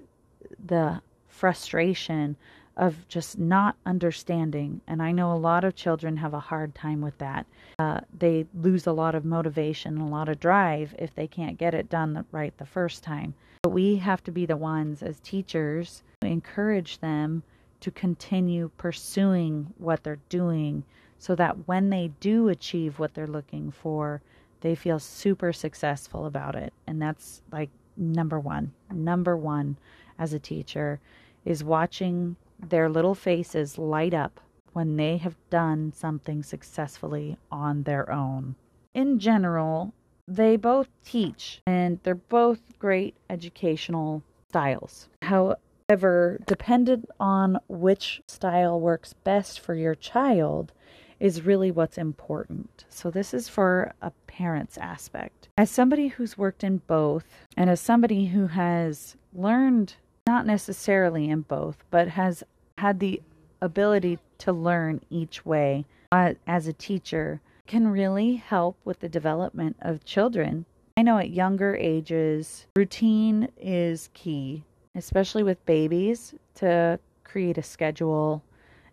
the 0.63 1.01
frustration 1.27 2.35
of 2.77 3.07
just 3.07 3.39
not 3.39 3.77
understanding. 3.85 4.81
And 4.87 5.01
I 5.01 5.11
know 5.11 5.31
a 5.31 5.37
lot 5.37 5.63
of 5.63 5.75
children 5.75 6.17
have 6.17 6.33
a 6.33 6.39
hard 6.39 6.75
time 6.75 7.01
with 7.01 7.17
that. 7.19 7.45
Uh, 7.79 8.01
they 8.17 8.45
lose 8.53 8.85
a 8.87 8.91
lot 8.91 9.15
of 9.15 9.23
motivation, 9.23 9.97
a 9.97 10.07
lot 10.07 10.29
of 10.29 10.39
drive 10.39 10.93
if 10.99 11.15
they 11.15 11.27
can't 11.27 11.57
get 11.57 11.73
it 11.73 11.89
done 11.89 12.25
right 12.31 12.57
the 12.57 12.65
first 12.65 13.03
time. 13.03 13.33
But 13.63 13.69
we 13.69 13.95
have 13.97 14.23
to 14.25 14.31
be 14.31 14.45
the 14.45 14.57
ones 14.57 15.01
as 15.01 15.19
teachers 15.21 16.03
to 16.21 16.27
encourage 16.27 16.99
them 16.99 17.43
to 17.79 17.91
continue 17.91 18.69
pursuing 18.77 19.73
what 19.77 20.03
they're 20.03 20.19
doing 20.29 20.83
so 21.17 21.35
that 21.35 21.67
when 21.67 21.89
they 21.89 22.11
do 22.19 22.49
achieve 22.49 22.99
what 22.99 23.13
they're 23.13 23.27
looking 23.27 23.71
for, 23.71 24.21
they 24.61 24.75
feel 24.75 24.99
super 24.99 25.53
successful 25.53 26.25
about 26.25 26.55
it. 26.55 26.73
And 26.87 27.01
that's 27.01 27.41
like 27.51 27.69
number 27.95 28.39
one. 28.39 28.73
Number 28.91 29.37
one 29.37 29.77
as 30.19 30.33
a 30.33 30.39
teacher 30.39 30.99
is 31.45 31.63
watching 31.63 32.35
their 32.59 32.89
little 32.89 33.15
faces 33.15 33.77
light 33.77 34.13
up 34.13 34.39
when 34.73 34.97
they 34.97 35.17
have 35.17 35.37
done 35.49 35.93
something 35.93 36.43
successfully 36.43 37.37
on 37.51 37.83
their 37.83 38.11
own. 38.11 38.55
In 38.93 39.19
general, 39.19 39.93
they 40.27 40.57
both 40.57 40.89
teach 41.03 41.61
and 41.65 41.99
they're 42.03 42.15
both 42.15 42.59
great 42.79 43.15
educational 43.29 44.23
styles. 44.49 45.07
However, 45.21 46.39
dependent 46.45 47.09
on 47.19 47.59
which 47.67 48.21
style 48.27 48.79
works 48.79 49.13
best 49.13 49.59
for 49.59 49.75
your 49.75 49.95
child 49.95 50.73
is 51.19 51.45
really 51.45 51.71
what's 51.71 51.97
important. 51.97 52.85
So, 52.89 53.09
this 53.09 53.33
is 53.33 53.47
for 53.47 53.93
a 54.01 54.11
parent's 54.27 54.77
aspect. 54.77 55.47
As 55.57 55.71
somebody 55.71 56.09
who's 56.09 56.37
worked 56.37 56.63
in 56.63 56.81
both, 56.87 57.25
and 57.55 57.69
as 57.69 57.79
somebody 57.79 58.25
who 58.27 58.47
has 58.47 59.15
learned 59.33 59.95
not 60.27 60.45
necessarily 60.45 61.29
in 61.29 61.41
both, 61.41 61.83
but 61.91 62.07
has 62.07 62.43
had 62.77 62.99
the 62.99 63.21
ability 63.61 64.19
to 64.39 64.51
learn 64.51 65.01
each 65.09 65.45
way 65.45 65.85
uh, 66.11 66.33
as 66.47 66.67
a 66.67 66.73
teacher, 66.73 67.41
can 67.67 67.87
really 67.87 68.35
help 68.35 68.77
with 68.85 68.99
the 68.99 69.09
development 69.09 69.75
of 69.81 70.05
children. 70.05 70.65
I 70.97 71.01
know 71.01 71.17
at 71.17 71.29
younger 71.29 71.75
ages, 71.75 72.67
routine 72.75 73.49
is 73.57 74.09
key, 74.13 74.63
especially 74.95 75.43
with 75.43 75.65
babies, 75.65 76.33
to 76.55 76.99
create 77.23 77.57
a 77.57 77.63
schedule 77.63 78.43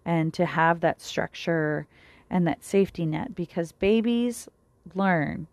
and 0.05 0.35
to 0.35 0.45
have 0.45 0.81
that 0.81 1.01
structure 1.01 1.87
and 2.29 2.47
that 2.47 2.65
safety 2.65 3.07
net 3.07 3.35
because 3.35 3.73
babies 3.73 4.49
learn 4.95 5.47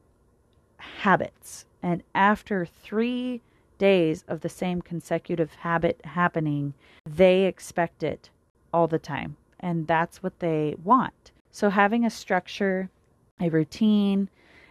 habits. 0.78 1.66
And 1.84 2.04
after 2.16 2.66
three 2.66 3.42
days 3.80 4.24
of 4.28 4.42
the 4.42 4.50
same 4.50 4.84
consecutive 4.84 5.54
habit 5.56 6.00
happening, 6.04 6.76
they 7.10 7.46
expect 7.46 8.04
it 8.04 8.30
all 8.72 8.88
the 8.88 9.00
time. 9.00 9.36
And 9.60 9.88
that's 9.88 10.22
what 10.22 10.40
they 10.40 10.76
want. 10.84 11.32
So, 11.50 11.72
having 11.72 12.06
a 12.06 12.12
structure, 12.12 12.92
a 13.40 13.50
routine, 13.50 14.30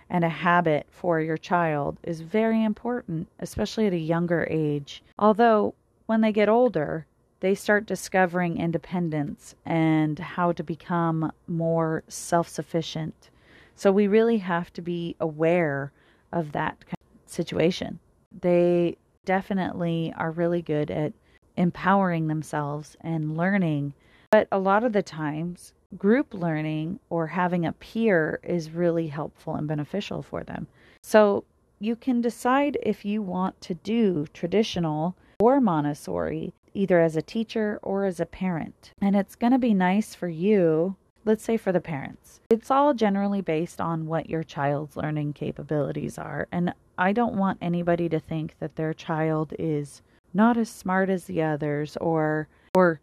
and 0.09 0.25
a 0.25 0.29
habit 0.29 0.87
for 0.91 1.21
your 1.21 1.37
child 1.37 1.99
is 2.03 2.21
very 2.21 2.63
important, 2.63 3.29
especially 3.41 3.87
at 3.87 3.93
a 3.93 3.99
younger 3.99 4.47
age. 4.49 5.03
Although, 5.19 5.75
when 6.07 6.21
they 6.21 6.33
get 6.33 6.49
older, 6.49 7.07
they 7.41 7.55
start 7.55 7.87
discovering 7.87 8.59
independence 8.59 9.55
and 9.67 10.19
how 10.19 10.53
to 10.53 10.63
become 10.63 11.33
more 11.47 12.05
self 12.09 12.49
sufficient. 12.49 13.31
So, 13.75 13.91
we 13.93 14.07
really 14.07 14.39
have 14.39 14.73
to 14.75 14.83
be 14.83 15.17
aware 15.21 15.93
of 16.33 16.53
that 16.53 16.81
kind 16.87 16.95
of 17.27 17.31
situation. 17.31 17.99
They 18.41 18.97
definitely 19.25 20.13
are 20.17 20.31
really 20.31 20.63
good 20.63 20.91
at 20.91 21.13
empowering 21.57 22.29
themselves 22.29 22.97
and 23.01 23.37
learning. 23.37 23.93
But 24.31 24.49
a 24.53 24.59
lot 24.59 24.85
of 24.85 24.93
the 24.93 25.03
times, 25.03 25.73
group 25.97 26.35
learning 26.35 27.01
or 27.11 27.27
having 27.27 27.67
a 27.67 27.73
peer 27.73 28.41
is 28.43 28.71
really 28.71 29.09
helpful 29.09 29.55
and 29.55 29.67
beneficial 29.67 30.23
for 30.23 30.45
them. 30.45 30.67
So 31.03 31.45
you 31.81 31.97
can 31.97 32.21
decide 32.21 32.77
if 32.83 33.05
you 33.05 33.23
want 33.23 33.61
to 33.63 33.75
do 33.75 34.27
traditional 34.33 35.17
or 35.41 35.61
Montessori, 35.61 36.53
either 36.75 37.01
as 37.01 37.17
a 37.17 37.23
teacher 37.23 37.79
or 37.83 38.05
as 38.05 38.21
a 38.21 38.27
parent. 38.27 38.93
And 39.01 39.17
it's 39.17 39.37
going 39.37 39.53
to 39.53 39.59
be 39.59 39.75
nice 39.75 40.15
for 40.15 40.29
you, 40.29 40.97
let's 41.29 41.45
say 41.45 41.59
for 41.59 41.73
the 41.73 41.81
parents. 41.81 42.41
It's 42.49 42.71
all 42.71 42.95
generally 42.95 43.43
based 43.43 43.83
on 43.83 44.07
what 44.07 44.31
your 44.31 44.43
child's 44.43 44.97
learning 44.97 45.35
capabilities 45.35 46.17
are. 46.17 46.49
And 46.51 46.73
I 46.97 47.13
don't 47.13 47.37
want 47.37 47.59
anybody 47.61 48.09
to 48.09 48.19
think 48.19 48.55
that 48.61 48.77
their 48.77 48.95
child 48.95 49.53
is 49.59 50.01
not 50.33 50.57
as 50.57 50.71
smart 50.71 51.11
as 51.11 51.27
the 51.27 51.43
others 51.43 51.99
or 51.99 52.49
or 52.75 53.01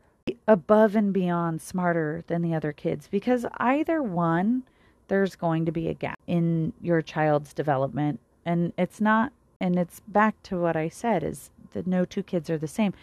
above 0.48 0.96
and 0.96 1.13
beyond 1.13 1.62
smarter 1.62 2.24
than 2.25 2.41
the 2.41 2.55
other 2.55 2.72
kids 2.72 3.08
because 3.12 3.46
either 3.58 4.01
one 4.01 4.63
there's 5.08 5.36
going 5.36 5.65
to 5.65 5.72
be 5.72 5.88
a 5.88 5.94
gap 5.94 6.20
in 6.25 6.74
your 6.82 7.03
child's 7.03 7.53
development 7.53 8.20
and 8.44 8.74
it's 8.75 9.00
not 9.00 9.32
and 9.62 9.77
it's 9.77 10.01
back 10.08 10.41
to 10.41 10.60
what 10.60 10.75
I 10.75 10.89
said 10.89 11.24
is 11.24 11.51
that 11.74 11.86
no 11.86 12.05
two 12.05 12.24
kids 12.24 12.50
are 12.50 12.58
the 12.58 12.67
same. 12.67 12.94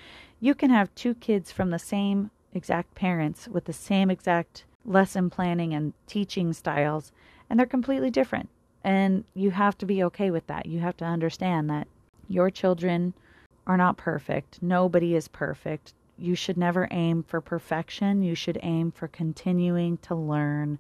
You 0.41 0.55
can 0.55 0.71
have 0.71 0.93
two 0.97 1.15
kids 1.15 1.53
from 1.53 1.71
the 1.71 1.79
same 1.79 2.31
exact 2.53 2.97
parents 2.97 3.47
with 3.47 3.67
the 3.67 3.73
same 3.73 4.11
exact 4.11 4.65
lesson 4.85 5.31
planning 5.31 5.73
and 5.75 5.93
teaching 6.07 6.53
styles 6.53 7.13
and 7.49 7.59
they're 7.59 7.67
completely 7.67 8.11
different. 8.11 8.49
And 8.85 9.25
you 9.35 9.51
have 9.51 9.79
to 9.79 9.87
be 9.87 10.03
okay 10.05 10.31
with 10.31 10.47
that. 10.49 10.67
You 10.67 10.81
have 10.81 10.97
to 10.99 11.05
understand 11.05 11.71
that 11.71 11.87
your 12.29 12.51
children 12.51 13.15
are 13.67 13.77
not 13.77 13.97
perfect. 13.97 14.63
Nobody 14.63 15.15
is 15.15 15.29
perfect 15.29 15.95
you 16.23 16.35
should 16.35 16.57
never 16.57 16.89
aim 16.91 17.25
for 17.25 17.41
perfection. 17.41 18.23
You 18.23 18.35
should 18.35 18.59
aim 18.63 18.93
for 18.93 19.09
continuing 19.09 19.97
to 19.99 20.15
learn. 20.15 20.79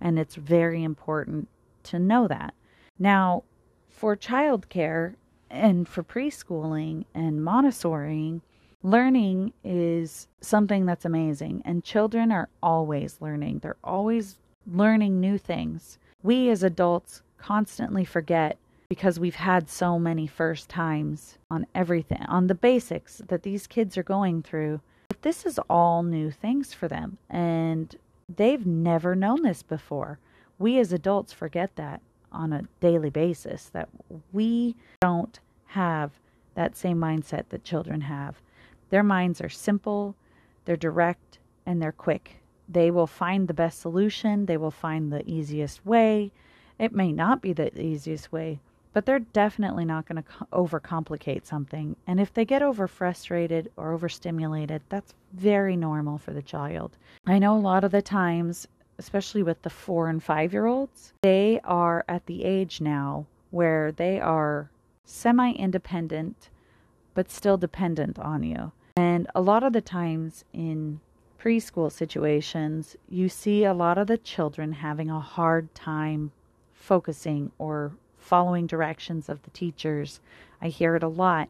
And 0.00 0.18
it's 0.18 0.36
very 0.36 0.84
important 0.84 1.48
to 1.84 1.98
know 1.98 2.28
that. 2.28 2.54
Now, 2.98 3.42
for 3.88 4.16
childcare 4.16 5.14
and 5.50 5.88
for 5.88 6.02
preschooling 6.02 7.06
and 7.14 7.44
Montessori, 7.44 8.40
learning 8.84 9.52
is 9.64 10.28
something 10.42 10.84
that's 10.84 11.06
amazing. 11.06 11.62
And 11.64 11.82
children 11.82 12.30
are 12.30 12.48
always 12.62 13.16
learning, 13.20 13.58
they're 13.58 13.76
always 13.82 14.36
learning 14.70 15.20
new 15.20 15.38
things. 15.38 15.98
We 16.22 16.50
as 16.50 16.62
adults 16.62 17.22
constantly 17.38 18.04
forget 18.04 18.58
because 18.88 19.18
we've 19.18 19.34
had 19.34 19.68
so 19.68 19.98
many 19.98 20.26
first 20.26 20.68
times 20.68 21.38
on 21.50 21.66
everything, 21.74 22.22
on 22.28 22.46
the 22.46 22.54
basics 22.54 23.22
that 23.28 23.42
these 23.42 23.66
kids 23.66 23.98
are 23.98 24.02
going 24.02 24.42
through. 24.42 24.80
But 25.08 25.22
this 25.22 25.44
is 25.44 25.58
all 25.68 26.02
new 26.02 26.30
things 26.30 26.72
for 26.74 26.86
them, 26.86 27.18
and 27.28 27.94
they've 28.34 28.64
never 28.64 29.14
known 29.14 29.42
this 29.42 29.62
before. 29.62 30.18
We 30.58 30.78
as 30.78 30.92
adults 30.92 31.32
forget 31.32 31.74
that 31.76 32.00
on 32.30 32.52
a 32.52 32.68
daily 32.80 33.10
basis 33.10 33.70
that 33.70 33.88
we 34.32 34.76
don't 35.00 35.38
have 35.68 36.12
that 36.54 36.76
same 36.76 36.98
mindset 36.98 37.44
that 37.48 37.64
children 37.64 38.02
have. 38.02 38.36
Their 38.90 39.02
minds 39.02 39.40
are 39.40 39.48
simple, 39.48 40.14
they're 40.64 40.76
direct, 40.76 41.38
and 41.66 41.80
they're 41.80 41.92
quick. 41.92 42.36
They 42.68 42.90
will 42.90 43.06
find 43.06 43.46
the 43.46 43.54
best 43.54 43.80
solution, 43.80 44.46
they 44.46 44.56
will 44.56 44.70
find 44.70 45.12
the 45.12 45.28
easiest 45.28 45.84
way. 45.84 46.32
It 46.78 46.92
may 46.92 47.12
not 47.12 47.40
be 47.40 47.52
the 47.52 47.78
easiest 47.80 48.32
way, 48.32 48.60
but 48.92 49.06
they're 49.06 49.18
definitely 49.18 49.84
not 49.84 50.06
going 50.06 50.22
to 50.22 50.46
overcomplicate 50.52 51.44
something. 51.44 51.96
And 52.06 52.18
if 52.18 52.32
they 52.32 52.44
get 52.44 52.62
over 52.62 52.88
frustrated 52.88 53.70
or 53.76 53.92
overstimulated, 53.92 54.82
that's 54.88 55.14
very 55.32 55.76
normal 55.76 56.18
for 56.18 56.32
the 56.32 56.42
child. 56.42 56.96
I 57.26 57.38
know 57.38 57.56
a 57.56 57.58
lot 57.58 57.84
of 57.84 57.90
the 57.90 58.02
times, 58.02 58.66
especially 58.98 59.42
with 59.42 59.62
the 59.62 59.70
four 59.70 60.08
and 60.08 60.22
five 60.22 60.52
year 60.52 60.66
olds, 60.66 61.12
they 61.22 61.60
are 61.64 62.04
at 62.08 62.26
the 62.26 62.44
age 62.44 62.80
now 62.80 63.26
where 63.50 63.92
they 63.92 64.20
are 64.20 64.70
semi 65.04 65.52
independent 65.52 66.48
but 67.14 67.30
still 67.30 67.56
dependent 67.56 68.18
on 68.18 68.42
you. 68.42 68.72
And 68.96 69.28
a 69.34 69.40
lot 69.40 69.62
of 69.62 69.72
the 69.72 69.80
times 69.80 70.44
in 70.52 71.00
preschool 71.40 71.90
situations, 71.90 72.96
you 73.08 73.28
see 73.28 73.64
a 73.64 73.74
lot 73.74 73.98
of 73.98 74.06
the 74.06 74.18
children 74.18 74.72
having 74.72 75.10
a 75.10 75.20
hard 75.20 75.74
time 75.74 76.32
focusing 76.72 77.50
or 77.58 77.92
following 78.18 78.66
directions 78.66 79.28
of 79.28 79.42
the 79.42 79.50
teachers. 79.50 80.20
I 80.62 80.68
hear 80.68 80.96
it 80.96 81.02
a 81.02 81.08
lot. 81.08 81.48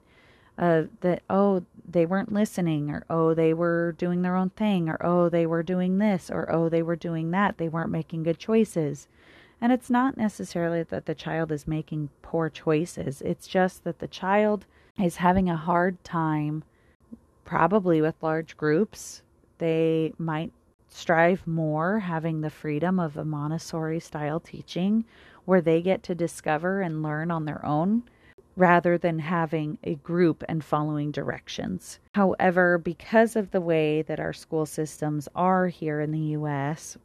Uh, 0.57 0.85
that 1.01 1.21
oh 1.29 1.65
they 1.85 2.07
weren't 2.07 2.33
listening 2.33 2.89
or 2.89 3.05
oh 3.11 3.35
they 3.35 3.53
were 3.53 3.93
doing 3.99 4.23
their 4.23 4.37
own 4.37 4.51
thing 4.51 4.89
or 4.89 4.97
oh 5.05 5.29
they 5.29 5.45
were 5.45 5.65
doing 5.65 5.99
this 5.99 6.31
or 6.31 6.49
oh 6.53 6.69
they 6.69 6.81
were 6.81 6.95
doing 6.95 7.33
that 7.33 7.59
they 7.59 7.69
weren't 7.69 7.91
making 7.91 8.23
good 8.23 8.39
choices 8.39 9.09
and 9.61 9.73
it's 9.73 9.91
not 9.91 10.17
necessarily 10.17 10.85
that 10.85 11.07
the 11.07 11.15
child 11.15 11.51
is 11.51 11.67
making 11.67 12.09
poor 12.23 12.49
choices 12.49 13.21
it's 13.23 13.49
just 13.49 13.83
that 13.83 13.99
the 13.99 14.07
child 14.07 14.65
is 15.03 15.17
having 15.17 15.49
a 15.49 15.57
hard 15.57 16.03
time 16.05 16.63
probably 17.45 18.01
with 18.01 18.15
large 18.23 18.57
groups 18.57 19.23
they 19.59 20.13
might 20.19 20.53
strive 20.89 21.47
more 21.47 21.99
having 21.99 22.41
the 22.41 22.51
freedom 22.51 23.01
of 23.01 23.17
a 23.17 23.25
montessori 23.25 23.99
style 24.01 24.39
teaching 24.39 25.05
where 25.45 25.61
they 25.61 25.83
get 25.83 26.03
to 26.03 26.15
discover 26.15 26.81
and 26.81 27.03
learn 27.03 27.31
on 27.31 27.45
their 27.45 27.65
own 27.67 28.03
rather 28.57 28.97
than 28.97 29.19
having 29.19 29.77
a 29.83 29.97
group 29.97 30.45
and 30.49 30.63
following 30.63 31.11
directions. 31.11 31.99
However, 32.15 32.79
because 32.79 33.35
of 33.35 33.51
the 33.51 33.61
way 33.61 34.03
that 34.03 34.21
our 34.21 34.33
school 34.33 34.65
systems 34.65 35.29
are 35.35 35.67
here 35.67 36.01
in 36.01 36.13
the 36.13 36.37
US, 36.39 36.97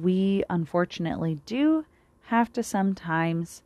we 0.00 0.44
unfortunately 0.48 1.40
do 1.44 1.84
have 2.26 2.52
to 2.52 2.62
sometimes 2.62 3.62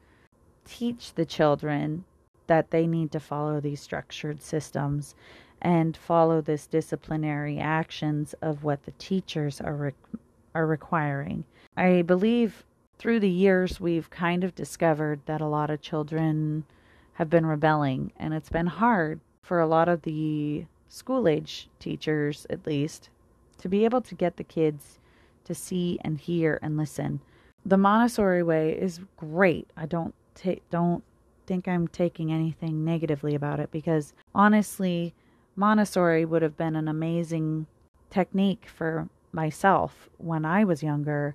teach 0.65 1.15
the 1.15 1.27
children 1.27 2.05
that 2.51 2.73
they 2.73 2.85
need 2.85 3.13
to 3.13 3.21
follow 3.21 3.61
these 3.61 3.81
structured 3.81 4.43
systems 4.43 5.15
and 5.63 5.97
follow 5.97 6.41
this 6.41 6.67
disciplinary 6.67 7.61
actions 7.61 8.35
of 8.43 8.65
what 8.65 8.83
the 8.83 8.91
teachers 8.99 9.61
are 9.61 9.77
re- 9.77 10.19
are 10.53 10.67
requiring. 10.67 11.45
I 11.77 12.03
believe 12.03 12.65
through 12.99 13.21
the 13.21 13.31
years, 13.31 13.79
we've 13.79 14.11
kind 14.11 14.43
of 14.43 14.57
discovered 14.57 15.21
that 15.27 15.41
a 15.41 15.47
lot 15.47 15.71
of 15.71 15.81
children 15.81 16.65
have 17.13 17.31
been 17.31 17.47
rebelling, 17.47 18.11
and 18.17 18.35
it's 18.35 18.49
been 18.49 18.67
hard 18.67 19.21
for 19.43 19.61
a 19.61 19.69
lot 19.69 19.89
of 19.89 20.03
the 20.03 20.67
school 20.89 21.29
age 21.29 21.69
teachers, 21.79 22.49
at 22.51 22.67
least, 22.67 23.11
to 23.59 23.69
be 23.69 23.85
able 23.85 24.01
to 24.01 24.17
get 24.17 24.39
the 24.39 24.43
kids 24.43 24.99
to 25.45 25.55
see 25.55 26.01
and 26.03 26.19
hear 26.19 26.59
and 26.63 26.77
listen. 26.77 27.21
The 27.65 27.77
Montessori 27.77 28.43
way 28.43 28.73
is 28.73 28.99
great. 29.17 29.71
I 29.77 29.87
don't 29.87 30.17
take 30.35 30.69
don't 30.71 31.05
think 31.51 31.67
I'm 31.67 31.89
taking 31.89 32.31
anything 32.31 32.85
negatively 32.85 33.35
about 33.35 33.59
it 33.59 33.73
because 33.73 34.13
honestly, 34.33 35.13
Montessori 35.57 36.25
would 36.25 36.43
have 36.43 36.57
been 36.57 36.77
an 36.77 36.87
amazing 36.87 37.67
technique 38.09 38.69
for 38.73 39.09
myself 39.33 40.09
when 40.19 40.45
I 40.45 40.63
was 40.63 40.85
younger 40.85 41.35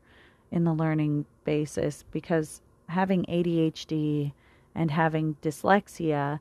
in 0.52 0.64
the 0.64 0.72
learning 0.72 1.26
basis 1.44 2.06
because 2.12 2.62
having 2.88 3.26
ADHD 3.26 4.32
and 4.74 4.90
having 4.90 5.36
dyslexia, 5.42 6.40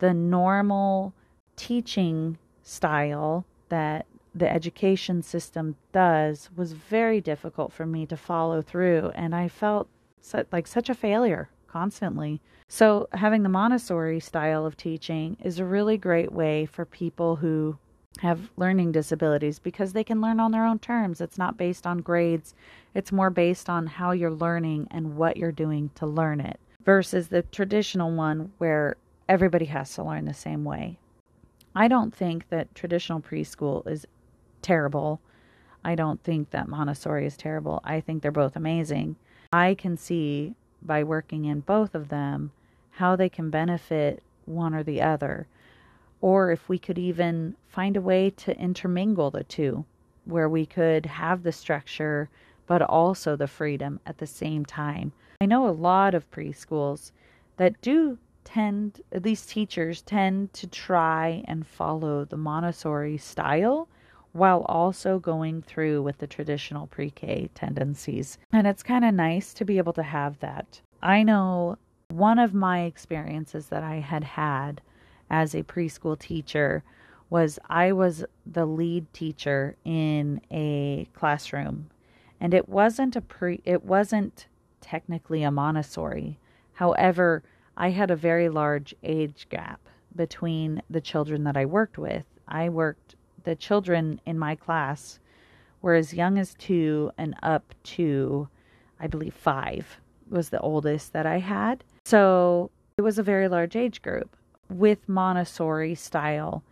the 0.00 0.12
normal 0.12 1.14
teaching 1.54 2.36
style 2.64 3.44
that 3.68 4.06
the 4.34 4.52
education 4.52 5.22
system 5.22 5.76
does 5.92 6.50
was 6.56 6.72
very 6.72 7.20
difficult 7.20 7.72
for 7.72 7.86
me 7.86 8.06
to 8.06 8.16
follow 8.16 8.60
through 8.60 9.12
and 9.14 9.36
I 9.36 9.46
felt 9.46 9.86
like 10.50 10.66
such 10.66 10.88
a 10.88 10.96
failure 10.96 11.48
constantly. 11.74 12.40
So, 12.68 13.08
having 13.14 13.42
the 13.42 13.48
Montessori 13.48 14.20
style 14.20 14.64
of 14.64 14.76
teaching 14.76 15.36
is 15.42 15.58
a 15.58 15.64
really 15.64 15.98
great 15.98 16.30
way 16.30 16.66
for 16.66 16.84
people 16.84 17.34
who 17.34 17.76
have 18.20 18.52
learning 18.56 18.92
disabilities 18.92 19.58
because 19.58 19.92
they 19.92 20.04
can 20.04 20.20
learn 20.20 20.38
on 20.38 20.52
their 20.52 20.64
own 20.64 20.78
terms. 20.78 21.20
It's 21.20 21.36
not 21.36 21.56
based 21.56 21.84
on 21.84 21.98
grades, 21.98 22.54
it's 22.94 23.10
more 23.10 23.28
based 23.28 23.68
on 23.68 23.88
how 23.88 24.12
you're 24.12 24.30
learning 24.30 24.86
and 24.92 25.16
what 25.16 25.36
you're 25.36 25.50
doing 25.50 25.90
to 25.96 26.06
learn 26.06 26.40
it 26.40 26.60
versus 26.84 27.26
the 27.26 27.42
traditional 27.42 28.12
one 28.12 28.52
where 28.58 28.96
everybody 29.28 29.64
has 29.64 29.92
to 29.94 30.04
learn 30.04 30.26
the 30.26 30.34
same 30.34 30.62
way. 30.62 30.96
I 31.74 31.88
don't 31.88 32.14
think 32.14 32.50
that 32.50 32.72
traditional 32.76 33.20
preschool 33.20 33.84
is 33.88 34.06
terrible. 34.62 35.20
I 35.84 35.96
don't 35.96 36.22
think 36.22 36.50
that 36.50 36.68
Montessori 36.68 37.26
is 37.26 37.36
terrible. 37.36 37.80
I 37.82 38.00
think 38.00 38.22
they're 38.22 38.30
both 38.30 38.54
amazing. 38.54 39.16
I 39.52 39.74
can 39.74 39.96
see 39.96 40.54
by 40.84 41.02
working 41.02 41.44
in 41.44 41.60
both 41.60 41.94
of 41.94 42.08
them 42.08 42.52
how 42.90 43.16
they 43.16 43.28
can 43.28 43.50
benefit 43.50 44.22
one 44.44 44.74
or 44.74 44.82
the 44.82 45.02
other. 45.02 45.46
Or 46.20 46.50
if 46.50 46.68
we 46.68 46.78
could 46.78 46.98
even 46.98 47.56
find 47.66 47.96
a 47.96 48.00
way 48.00 48.30
to 48.30 48.58
intermingle 48.58 49.30
the 49.30 49.44
two, 49.44 49.84
where 50.24 50.48
we 50.48 50.64
could 50.64 51.06
have 51.06 51.42
the 51.42 51.52
structure 51.52 52.28
but 52.66 52.80
also 52.80 53.36
the 53.36 53.46
freedom 53.46 54.00
at 54.06 54.18
the 54.18 54.26
same 54.26 54.64
time. 54.64 55.12
I 55.40 55.46
know 55.46 55.68
a 55.68 55.70
lot 55.70 56.14
of 56.14 56.30
preschools 56.30 57.12
that 57.56 57.80
do 57.82 58.18
tend, 58.44 59.00
at 59.12 59.24
least 59.24 59.50
teachers 59.50 60.02
tend 60.02 60.52
to 60.54 60.66
try 60.66 61.44
and 61.46 61.66
follow 61.66 62.24
the 62.24 62.36
Montessori 62.36 63.18
style 63.18 63.88
while 64.34 64.62
also 64.68 65.18
going 65.20 65.62
through 65.62 66.02
with 66.02 66.18
the 66.18 66.26
traditional 66.26 66.88
pre 66.88 67.08
K 67.10 67.48
tendencies. 67.54 68.36
And 68.52 68.66
it's 68.66 68.82
kind 68.82 69.04
of 69.04 69.14
nice 69.14 69.54
to 69.54 69.64
be 69.64 69.78
able 69.78 69.92
to 69.94 70.02
have 70.02 70.38
that. 70.40 70.80
I 71.02 71.22
know 71.22 71.78
one 72.08 72.38
of 72.38 72.52
my 72.52 72.82
experiences 72.82 73.68
that 73.68 73.82
I 73.82 73.96
had 73.96 74.24
had 74.24 74.82
as 75.30 75.54
a 75.54 75.62
preschool 75.62 76.18
teacher 76.18 76.82
was 77.30 77.58
I 77.70 77.92
was 77.92 78.24
the 78.44 78.66
lead 78.66 79.12
teacher 79.12 79.76
in 79.84 80.40
a 80.50 81.08
classroom 81.14 81.90
and 82.40 82.52
it 82.52 82.68
wasn't 82.68 83.16
a 83.16 83.20
pre 83.20 83.60
it 83.64 83.84
wasn't 83.84 84.48
technically 84.80 85.44
a 85.44 85.50
Montessori. 85.50 86.38
However, 86.74 87.42
I 87.76 87.90
had 87.90 88.10
a 88.10 88.16
very 88.16 88.48
large 88.48 88.94
age 89.02 89.46
gap 89.48 89.80
between 90.14 90.82
the 90.90 91.00
children 91.00 91.44
that 91.44 91.56
I 91.56 91.64
worked 91.64 91.98
with. 91.98 92.26
I 92.48 92.68
worked 92.68 93.14
the 93.44 93.54
children 93.54 94.20
in 94.26 94.38
my 94.38 94.54
class 94.54 95.18
were 95.80 95.94
as 95.94 96.14
young 96.14 96.38
as 96.38 96.54
2 96.54 97.12
and 97.16 97.34
up 97.42 97.74
to 97.84 98.48
I 98.98 99.06
believe 99.06 99.34
5 99.34 100.00
was 100.30 100.48
the 100.48 100.60
oldest 100.60 101.12
that 101.12 101.26
I 101.26 101.38
had. 101.38 101.84
So, 102.06 102.70
it 102.96 103.02
was 103.02 103.18
a 103.18 103.22
very 103.22 103.48
large 103.48 103.76
age 103.76 104.02
group 104.02 104.36
with 104.70 105.08
Montessori 105.08 105.94
style. 105.94 106.62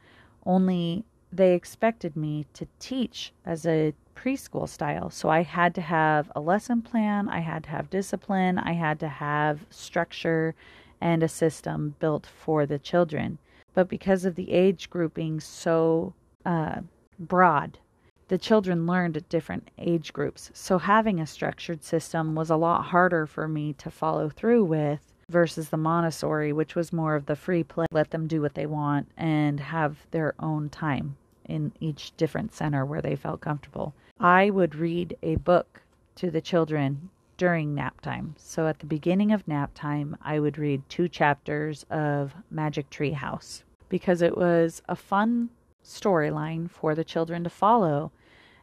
Only 0.46 1.04
they 1.32 1.54
expected 1.54 2.16
me 2.16 2.46
to 2.54 2.66
teach 2.78 3.32
as 3.44 3.66
a 3.66 3.94
preschool 4.14 4.68
style. 4.68 5.10
So 5.10 5.28
I 5.28 5.42
had 5.42 5.74
to 5.74 5.80
have 5.80 6.30
a 6.36 6.40
lesson 6.40 6.82
plan, 6.82 7.28
I 7.28 7.40
had 7.40 7.64
to 7.64 7.70
have 7.70 7.90
discipline, 7.90 8.58
I 8.58 8.72
had 8.72 9.00
to 9.00 9.08
have 9.08 9.66
structure 9.70 10.54
and 11.00 11.22
a 11.22 11.28
system 11.28 11.96
built 11.98 12.26
for 12.26 12.66
the 12.66 12.78
children. 12.78 13.38
But 13.74 13.88
because 13.88 14.24
of 14.24 14.34
the 14.34 14.52
age 14.52 14.90
grouping 14.90 15.40
so 15.40 16.12
uh, 16.44 16.80
broad, 17.18 17.78
the 18.28 18.38
children 18.38 18.86
learned 18.86 19.16
at 19.16 19.28
different 19.28 19.70
age 19.78 20.12
groups. 20.12 20.50
So 20.54 20.78
having 20.78 21.20
a 21.20 21.26
structured 21.26 21.84
system 21.84 22.34
was 22.34 22.50
a 22.50 22.56
lot 22.56 22.84
harder 22.84 23.26
for 23.26 23.46
me 23.48 23.74
to 23.74 23.90
follow 23.90 24.28
through 24.30 24.64
with 24.64 25.00
versus 25.28 25.68
the 25.68 25.76
Montessori, 25.76 26.52
which 26.52 26.74
was 26.74 26.92
more 26.92 27.14
of 27.14 27.26
the 27.26 27.36
free 27.36 27.62
play, 27.62 27.86
let 27.90 28.10
them 28.10 28.26
do 28.26 28.40
what 28.40 28.54
they 28.54 28.66
want 28.66 29.08
and 29.16 29.60
have 29.60 30.06
their 30.10 30.34
own 30.38 30.68
time 30.68 31.16
in 31.46 31.72
each 31.80 32.16
different 32.16 32.54
center 32.54 32.84
where 32.84 33.02
they 33.02 33.16
felt 33.16 33.40
comfortable. 33.40 33.94
I 34.20 34.50
would 34.50 34.74
read 34.74 35.16
a 35.22 35.36
book 35.36 35.82
to 36.16 36.30
the 36.30 36.40
children 36.40 37.10
during 37.36 37.74
nap 37.74 38.00
time. 38.00 38.34
So 38.38 38.68
at 38.68 38.78
the 38.78 38.86
beginning 38.86 39.32
of 39.32 39.48
nap 39.48 39.72
time, 39.74 40.16
I 40.22 40.38
would 40.38 40.58
read 40.58 40.88
two 40.88 41.08
chapters 41.08 41.84
of 41.90 42.34
Magic 42.50 42.88
Tree 42.88 43.12
House 43.12 43.64
because 43.88 44.22
it 44.22 44.36
was 44.36 44.80
a 44.88 44.94
fun 44.94 45.50
storyline 45.84 46.70
for 46.70 46.94
the 46.94 47.04
children 47.04 47.44
to 47.44 47.50
follow. 47.50 48.12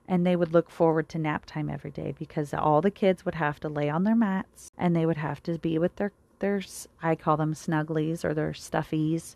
And 0.08 0.26
they 0.26 0.36
would 0.36 0.54
look 0.54 0.72
forward 0.72 1.08
to 1.10 1.20
nap 1.20 1.46
time 1.46 1.70
every 1.70 1.92
day 1.92 2.16
because 2.18 2.54
all 2.54 2.82
the 2.82 2.90
kids 2.90 3.26
would 3.26 3.36
have 3.36 3.60
to 3.60 3.70
lay 3.70 3.90
on 3.90 4.04
their 4.04 4.16
mats 4.16 4.72
and 4.78 4.96
they 4.96 5.06
would 5.06 5.18
have 5.18 5.44
to 5.44 5.60
be 5.60 5.78
with 5.78 5.96
their, 5.98 6.12
their 6.40 6.62
I 7.04 7.16
call 7.16 7.38
them 7.38 7.54
snugglies 7.54 8.26
or 8.26 8.34
their 8.34 8.54
stuffies, 8.54 9.36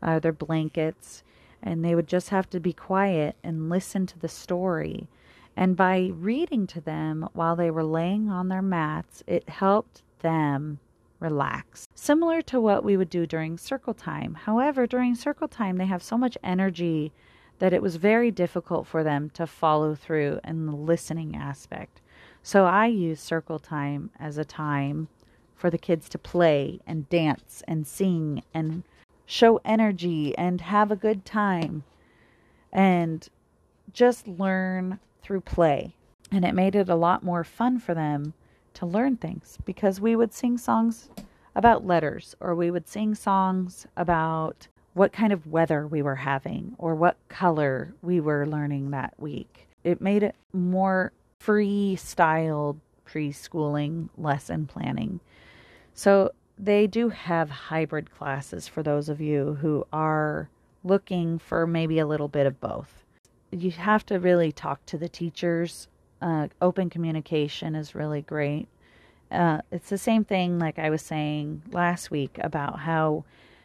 uh, 0.00 0.20
their 0.20 0.32
blankets 0.32 1.24
and 1.62 1.84
they 1.84 1.94
would 1.94 2.08
just 2.08 2.30
have 2.30 2.50
to 2.50 2.60
be 2.60 2.72
quiet 2.72 3.36
and 3.44 3.70
listen 3.70 4.06
to 4.06 4.18
the 4.18 4.28
story. 4.28 5.08
And 5.56 5.76
by 5.76 6.10
reading 6.12 6.66
to 6.68 6.80
them 6.80 7.28
while 7.34 7.56
they 7.56 7.70
were 7.70 7.84
laying 7.84 8.28
on 8.28 8.48
their 8.48 8.62
mats, 8.62 9.22
it 9.26 9.48
helped 9.48 10.02
them 10.20 10.80
relax. 11.22 11.88
Similar 11.94 12.42
to 12.42 12.60
what 12.60 12.84
we 12.84 12.96
would 12.96 13.08
do 13.08 13.26
during 13.26 13.56
circle 13.56 13.94
time. 13.94 14.34
However, 14.34 14.86
during 14.86 15.14
circle 15.14 15.48
time, 15.48 15.78
they 15.78 15.86
have 15.86 16.02
so 16.02 16.18
much 16.18 16.36
energy 16.42 17.12
that 17.58 17.72
it 17.72 17.80
was 17.80 17.96
very 17.96 18.30
difficult 18.30 18.86
for 18.86 19.04
them 19.04 19.30
to 19.30 19.46
follow 19.46 19.94
through 19.94 20.40
in 20.44 20.66
the 20.66 20.74
listening 20.74 21.36
aspect. 21.36 22.00
So 22.42 22.66
I 22.66 22.86
use 22.86 23.20
circle 23.20 23.60
time 23.60 24.10
as 24.18 24.36
a 24.36 24.44
time 24.44 25.08
for 25.54 25.70
the 25.70 25.78
kids 25.78 26.08
to 26.08 26.18
play 26.18 26.80
and 26.86 27.08
dance 27.08 27.62
and 27.68 27.86
sing 27.86 28.42
and 28.52 28.82
show 29.24 29.60
energy 29.64 30.36
and 30.36 30.60
have 30.60 30.90
a 30.90 30.96
good 30.96 31.24
time 31.24 31.84
and 32.72 33.28
just 33.92 34.26
learn 34.26 34.98
through 35.22 35.42
play. 35.42 35.94
And 36.32 36.44
it 36.44 36.54
made 36.54 36.74
it 36.74 36.88
a 36.88 36.96
lot 36.96 37.22
more 37.22 37.44
fun 37.44 37.78
for 37.78 37.94
them 37.94 38.34
to 38.74 38.86
learn 38.86 39.16
things 39.16 39.58
because 39.64 40.00
we 40.00 40.16
would 40.16 40.32
sing 40.32 40.58
songs 40.58 41.08
about 41.54 41.86
letters 41.86 42.34
or 42.40 42.54
we 42.54 42.70
would 42.70 42.88
sing 42.88 43.14
songs 43.14 43.86
about 43.96 44.68
what 44.94 45.12
kind 45.12 45.32
of 45.32 45.46
weather 45.46 45.86
we 45.86 46.02
were 46.02 46.16
having 46.16 46.74
or 46.78 46.94
what 46.94 47.16
color 47.28 47.94
we 48.02 48.20
were 48.20 48.46
learning 48.46 48.90
that 48.90 49.14
week. 49.18 49.68
It 49.84 50.00
made 50.00 50.22
it 50.22 50.34
more 50.52 51.12
freestyled 51.40 52.78
preschooling 53.06 54.08
lesson 54.16 54.66
planning. 54.66 55.20
So 55.94 56.30
they 56.58 56.86
do 56.86 57.08
have 57.08 57.50
hybrid 57.50 58.10
classes 58.10 58.68
for 58.68 58.82
those 58.82 59.08
of 59.08 59.20
you 59.20 59.58
who 59.60 59.86
are 59.92 60.48
looking 60.84 61.38
for 61.38 61.66
maybe 61.66 61.98
a 61.98 62.06
little 62.06 62.28
bit 62.28 62.46
of 62.46 62.60
both. 62.60 63.04
You 63.50 63.70
have 63.72 64.06
to 64.06 64.18
really 64.18 64.52
talk 64.52 64.84
to 64.86 64.98
the 64.98 65.08
teachers. 65.08 65.88
Uh, 66.22 66.46
open 66.60 66.88
communication 66.88 67.74
is 67.74 67.96
really 67.96 68.22
great. 68.22 68.68
Uh, 69.32 69.60
it's 69.72 69.90
the 69.90 69.98
same 69.98 70.24
thing 70.24 70.58
like 70.58 70.78
I 70.78 70.88
was 70.88 71.02
saying 71.02 71.62
last 71.72 72.10
week 72.12 72.38
about 72.40 72.78
how 72.78 73.24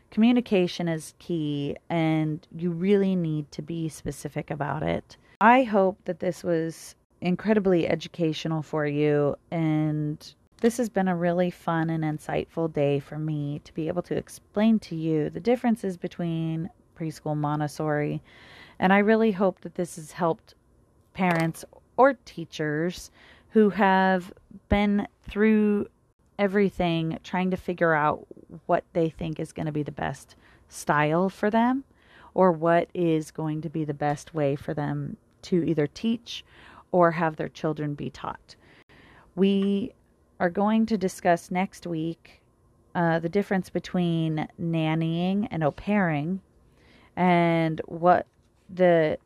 communication 0.09 0.87
is 0.87 1.13
key 1.19 1.75
and 1.89 2.45
you 2.55 2.71
really 2.71 3.15
need 3.15 3.51
to 3.51 3.61
be 3.61 3.89
specific 3.89 4.49
about 4.49 4.81
it. 4.81 5.17
I 5.39 5.63
hope 5.63 5.99
that 6.05 6.19
this 6.19 6.43
was 6.43 6.95
incredibly 7.21 7.87
educational 7.87 8.63
for 8.63 8.87
you 8.87 9.35
and 9.51 10.33
this 10.61 10.77
has 10.77 10.89
been 10.89 11.07
a 11.07 11.15
really 11.15 11.51
fun 11.51 11.91
and 11.91 12.03
insightful 12.03 12.73
day 12.73 12.99
for 12.99 13.19
me 13.19 13.61
to 13.65 13.73
be 13.75 13.87
able 13.87 14.01
to 14.03 14.15
explain 14.15 14.79
to 14.79 14.95
you 14.95 15.29
the 15.29 15.39
differences 15.39 15.97
between 15.97 16.71
preschool 16.97 17.37
Montessori. 17.37 18.23
And 18.79 18.91
I 18.91 18.99
really 18.99 19.33
hope 19.33 19.61
that 19.61 19.75
this 19.75 19.97
has 19.97 20.13
helped 20.13 20.55
parents 21.13 21.63
or 21.97 22.13
teachers 22.25 23.11
who 23.49 23.69
have 23.71 24.31
been 24.69 25.07
through 25.27 25.87
everything 26.39 27.17
trying 27.23 27.51
to 27.51 27.57
figure 27.57 27.93
out 27.93 28.25
what 28.67 28.83
they 28.93 29.09
think 29.09 29.39
is 29.39 29.51
going 29.51 29.65
to 29.65 29.71
be 29.71 29.83
the 29.83 29.91
best 29.91 30.35
style 30.69 31.29
for 31.29 31.49
them 31.49 31.83
or 32.33 32.51
what 32.51 32.87
is 32.93 33.31
going 33.31 33.61
to 33.61 33.69
be 33.69 33.83
the 33.83 33.93
best 33.93 34.33
way 34.33 34.55
for 34.55 34.73
them 34.73 35.17
to 35.41 35.63
either 35.67 35.87
teach 35.87 36.45
or 36.91 37.11
have 37.11 37.35
their 37.35 37.49
children 37.49 37.95
be 37.95 38.09
taught. 38.09 38.55
We 39.35 39.93
are 40.39 40.49
going 40.49 40.85
to 40.87 40.97
discuss 40.97 41.49
next 41.49 41.87
week 41.87 42.41
uh, 42.93 43.19
the 43.19 43.29
difference 43.29 43.69
between 43.69 44.47
nannying 44.61 45.47
and 45.51 45.63
au 45.63 45.71
pairing 45.71 46.41
and 47.15 47.81
what 47.85 48.27
the 48.69 49.17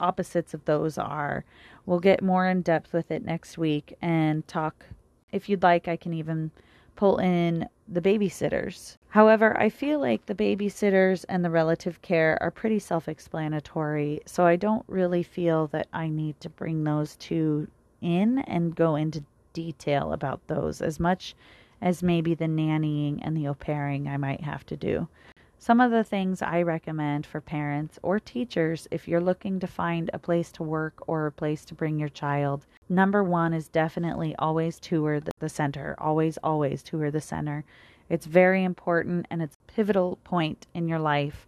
opposites 0.00 0.54
of 0.54 0.64
those 0.64 0.98
are. 0.98 1.44
We'll 1.86 2.00
get 2.00 2.22
more 2.22 2.46
in 2.46 2.62
depth 2.62 2.92
with 2.92 3.10
it 3.10 3.24
next 3.24 3.58
week 3.58 3.96
and 4.00 4.46
talk. 4.46 4.86
If 5.30 5.48
you'd 5.48 5.62
like, 5.62 5.88
I 5.88 5.96
can 5.96 6.12
even 6.12 6.50
pull 6.96 7.18
in 7.18 7.68
the 7.88 8.00
babysitters. 8.00 8.96
However, 9.08 9.58
I 9.58 9.68
feel 9.68 9.98
like 9.98 10.26
the 10.26 10.34
babysitters 10.34 11.24
and 11.28 11.44
the 11.44 11.50
relative 11.50 12.00
care 12.02 12.38
are 12.40 12.50
pretty 12.50 12.78
self 12.78 13.08
explanatory, 13.08 14.20
so 14.26 14.46
I 14.46 14.56
don't 14.56 14.84
really 14.88 15.22
feel 15.22 15.66
that 15.68 15.88
I 15.92 16.08
need 16.08 16.40
to 16.40 16.48
bring 16.48 16.84
those 16.84 17.16
two 17.16 17.68
in 18.00 18.38
and 18.40 18.74
go 18.74 18.96
into 18.96 19.24
detail 19.52 20.12
about 20.12 20.46
those 20.46 20.80
as 20.80 20.98
much 20.98 21.34
as 21.80 22.02
maybe 22.02 22.34
the 22.34 22.46
nannying 22.46 23.18
and 23.22 23.36
the 23.36 23.48
au 23.48 23.54
pairing 23.54 24.08
I 24.08 24.16
might 24.16 24.40
have 24.42 24.64
to 24.66 24.76
do. 24.76 25.08
Some 25.62 25.80
of 25.80 25.92
the 25.92 26.02
things 26.02 26.42
I 26.42 26.62
recommend 26.62 27.24
for 27.24 27.40
parents 27.40 27.96
or 28.02 28.18
teachers 28.18 28.88
if 28.90 29.06
you're 29.06 29.20
looking 29.20 29.60
to 29.60 29.68
find 29.68 30.10
a 30.12 30.18
place 30.18 30.50
to 30.54 30.64
work 30.64 30.94
or 31.06 31.26
a 31.26 31.30
place 31.30 31.64
to 31.66 31.74
bring 31.74 32.00
your 32.00 32.08
child. 32.08 32.66
Number 32.88 33.22
one 33.22 33.54
is 33.54 33.68
definitely 33.68 34.34
always 34.40 34.80
tour 34.80 35.20
the 35.20 35.48
center. 35.48 35.94
Always, 36.00 36.36
always 36.38 36.82
tour 36.82 37.12
the 37.12 37.20
center. 37.20 37.64
It's 38.08 38.26
very 38.26 38.64
important 38.64 39.26
and 39.30 39.40
it's 39.40 39.54
a 39.54 39.72
pivotal 39.72 40.18
point 40.24 40.66
in 40.74 40.88
your 40.88 40.98
life 40.98 41.46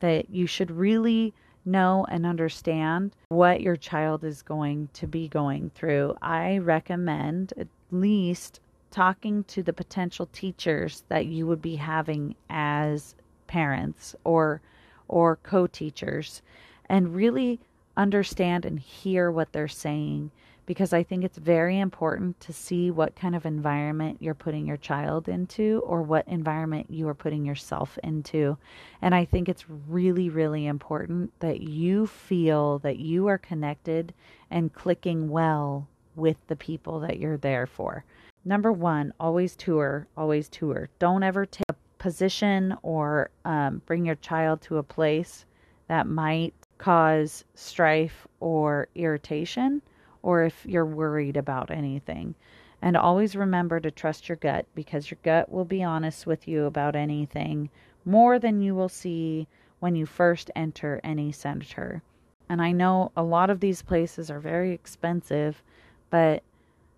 that 0.00 0.28
you 0.28 0.46
should 0.46 0.70
really 0.70 1.32
know 1.64 2.04
and 2.10 2.26
understand 2.26 3.16
what 3.30 3.62
your 3.62 3.76
child 3.76 4.24
is 4.24 4.42
going 4.42 4.90
to 4.92 5.06
be 5.06 5.26
going 5.26 5.70
through. 5.74 6.14
I 6.20 6.58
recommend 6.58 7.54
at 7.56 7.68
least 7.90 8.60
talking 8.90 9.42
to 9.44 9.62
the 9.62 9.72
potential 9.72 10.28
teachers 10.34 11.02
that 11.08 11.24
you 11.24 11.46
would 11.46 11.62
be 11.62 11.76
having 11.76 12.34
as 12.50 13.14
parents 13.54 14.16
or 14.24 14.60
or 15.06 15.36
co-teachers 15.36 16.42
and 16.88 17.14
really 17.14 17.60
understand 17.96 18.64
and 18.64 18.80
hear 18.80 19.30
what 19.30 19.52
they're 19.52 19.68
saying 19.68 20.28
because 20.66 20.92
I 20.92 21.04
think 21.04 21.22
it's 21.22 21.38
very 21.38 21.78
important 21.78 22.40
to 22.40 22.52
see 22.52 22.90
what 22.90 23.14
kind 23.14 23.36
of 23.36 23.46
environment 23.46 24.16
you're 24.18 24.34
putting 24.34 24.66
your 24.66 24.76
child 24.76 25.28
into 25.28 25.82
or 25.86 26.02
what 26.02 26.26
environment 26.26 26.86
you 26.90 27.06
are 27.06 27.14
putting 27.14 27.44
yourself 27.44 27.96
into. 28.02 28.56
And 29.00 29.14
I 29.14 29.24
think 29.24 29.48
it's 29.48 29.66
really, 29.68 30.30
really 30.30 30.66
important 30.66 31.32
that 31.38 31.60
you 31.60 32.08
feel 32.08 32.80
that 32.80 32.98
you 32.98 33.28
are 33.28 33.38
connected 33.38 34.14
and 34.50 34.72
clicking 34.72 35.28
well 35.28 35.86
with 36.16 36.38
the 36.48 36.56
people 36.56 36.98
that 37.00 37.20
you're 37.20 37.36
there 37.36 37.68
for. 37.68 38.04
Number 38.44 38.72
one, 38.72 39.12
always 39.20 39.54
tour, 39.54 40.08
always 40.16 40.48
tour. 40.48 40.88
Don't 40.98 41.22
ever 41.22 41.46
take 41.46 41.64
position 42.04 42.76
or 42.82 43.30
um, 43.46 43.80
bring 43.86 44.04
your 44.04 44.14
child 44.16 44.60
to 44.60 44.76
a 44.76 44.82
place 44.82 45.46
that 45.88 46.06
might 46.06 46.52
cause 46.76 47.46
strife 47.54 48.28
or 48.40 48.88
irritation, 48.94 49.80
or 50.22 50.44
if 50.44 50.66
you're 50.66 50.84
worried 50.84 51.38
about 51.38 51.70
anything. 51.70 52.34
And 52.82 52.94
always 52.94 53.34
remember 53.34 53.80
to 53.80 53.90
trust 53.90 54.28
your 54.28 54.36
gut 54.36 54.66
because 54.74 55.10
your 55.10 55.16
gut 55.22 55.50
will 55.50 55.64
be 55.64 55.82
honest 55.82 56.26
with 56.26 56.46
you 56.46 56.66
about 56.66 56.94
anything 56.94 57.70
more 58.04 58.38
than 58.38 58.60
you 58.60 58.74
will 58.74 58.90
see 58.90 59.48
when 59.80 59.96
you 59.96 60.04
first 60.04 60.50
enter 60.54 61.00
any 61.02 61.32
center. 61.32 62.02
And 62.50 62.60
I 62.60 62.72
know 62.72 63.12
a 63.16 63.22
lot 63.22 63.48
of 63.48 63.60
these 63.60 63.80
places 63.80 64.30
are 64.30 64.40
very 64.40 64.72
expensive, 64.72 65.62
but 66.10 66.42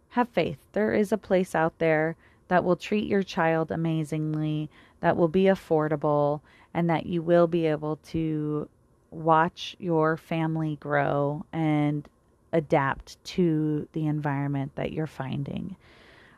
have 0.09 0.29
faith. 0.31 0.59
There 0.73 0.93
is 0.93 1.13
a 1.13 1.17
place 1.17 1.55
out 1.55 1.79
there 1.79 2.17
that 2.49 2.65
will 2.65 2.77
treat 2.77 3.07
your 3.07 3.23
child 3.23 3.71
amazingly, 3.71 4.71
that 5.01 5.17
will 5.17 5.29
be 5.29 5.45
affordable, 5.45 6.41
and 6.75 6.89
that 6.91 7.07
you 7.07 7.23
will 7.23 7.47
be 7.47 7.67
able 7.67 7.97
to 7.97 8.69
watch 9.11 9.77
your 9.79 10.17
family 10.17 10.77
grow 10.77 11.45
and 11.53 12.09
adapt 12.53 13.23
to 13.25 13.89
the 13.93 14.07
environment 14.07 14.73
that 14.77 14.93
you're 14.93 15.07
finding. 15.07 15.77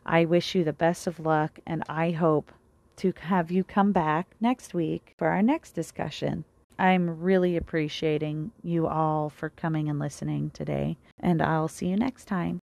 I 0.07 0.25
wish 0.25 0.55
you 0.55 0.65
the 0.65 0.73
best 0.73 1.07
of 1.07 1.21
luck, 1.21 1.59
and 1.67 1.83
I 1.89 2.13
hope 2.13 2.53
to 2.97 3.13
have 3.21 3.51
you 3.51 3.63
come 3.63 3.93
back 3.93 4.29
next 4.41 4.75
week 4.75 5.15
for 5.19 5.29
our 5.29 5.43
next 5.43 5.73
discussion. 5.73 6.45
I'm 6.79 7.21
really 7.21 7.57
appreciating 7.57 8.53
you 8.63 8.87
all 8.87 9.31
for 9.31 9.51
coming 9.51 9.89
and 9.89 9.99
listening 9.99 10.51
today, 10.51 10.97
and 11.21 11.43
I'll 11.43 11.69
see 11.69 11.87
you 11.89 11.97
next 11.97 12.27
time. 12.27 12.61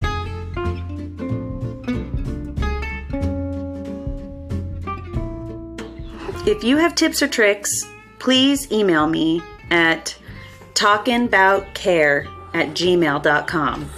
If 6.48 6.64
you 6.64 6.78
have 6.78 6.94
tips 6.94 7.24
or 7.24 7.28
tricks, 7.28 7.88
please 8.20 8.72
email 8.72 9.08
me 9.08 9.42
at 9.72 10.16
talkingaboutcare 10.76 12.28
at 12.54 12.68
gmail.com. 12.70 13.90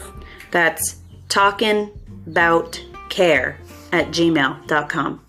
That's 0.52 0.96
talkingaboutcare 1.28 3.56
at 3.92 4.08
gmail.com. 4.08 5.27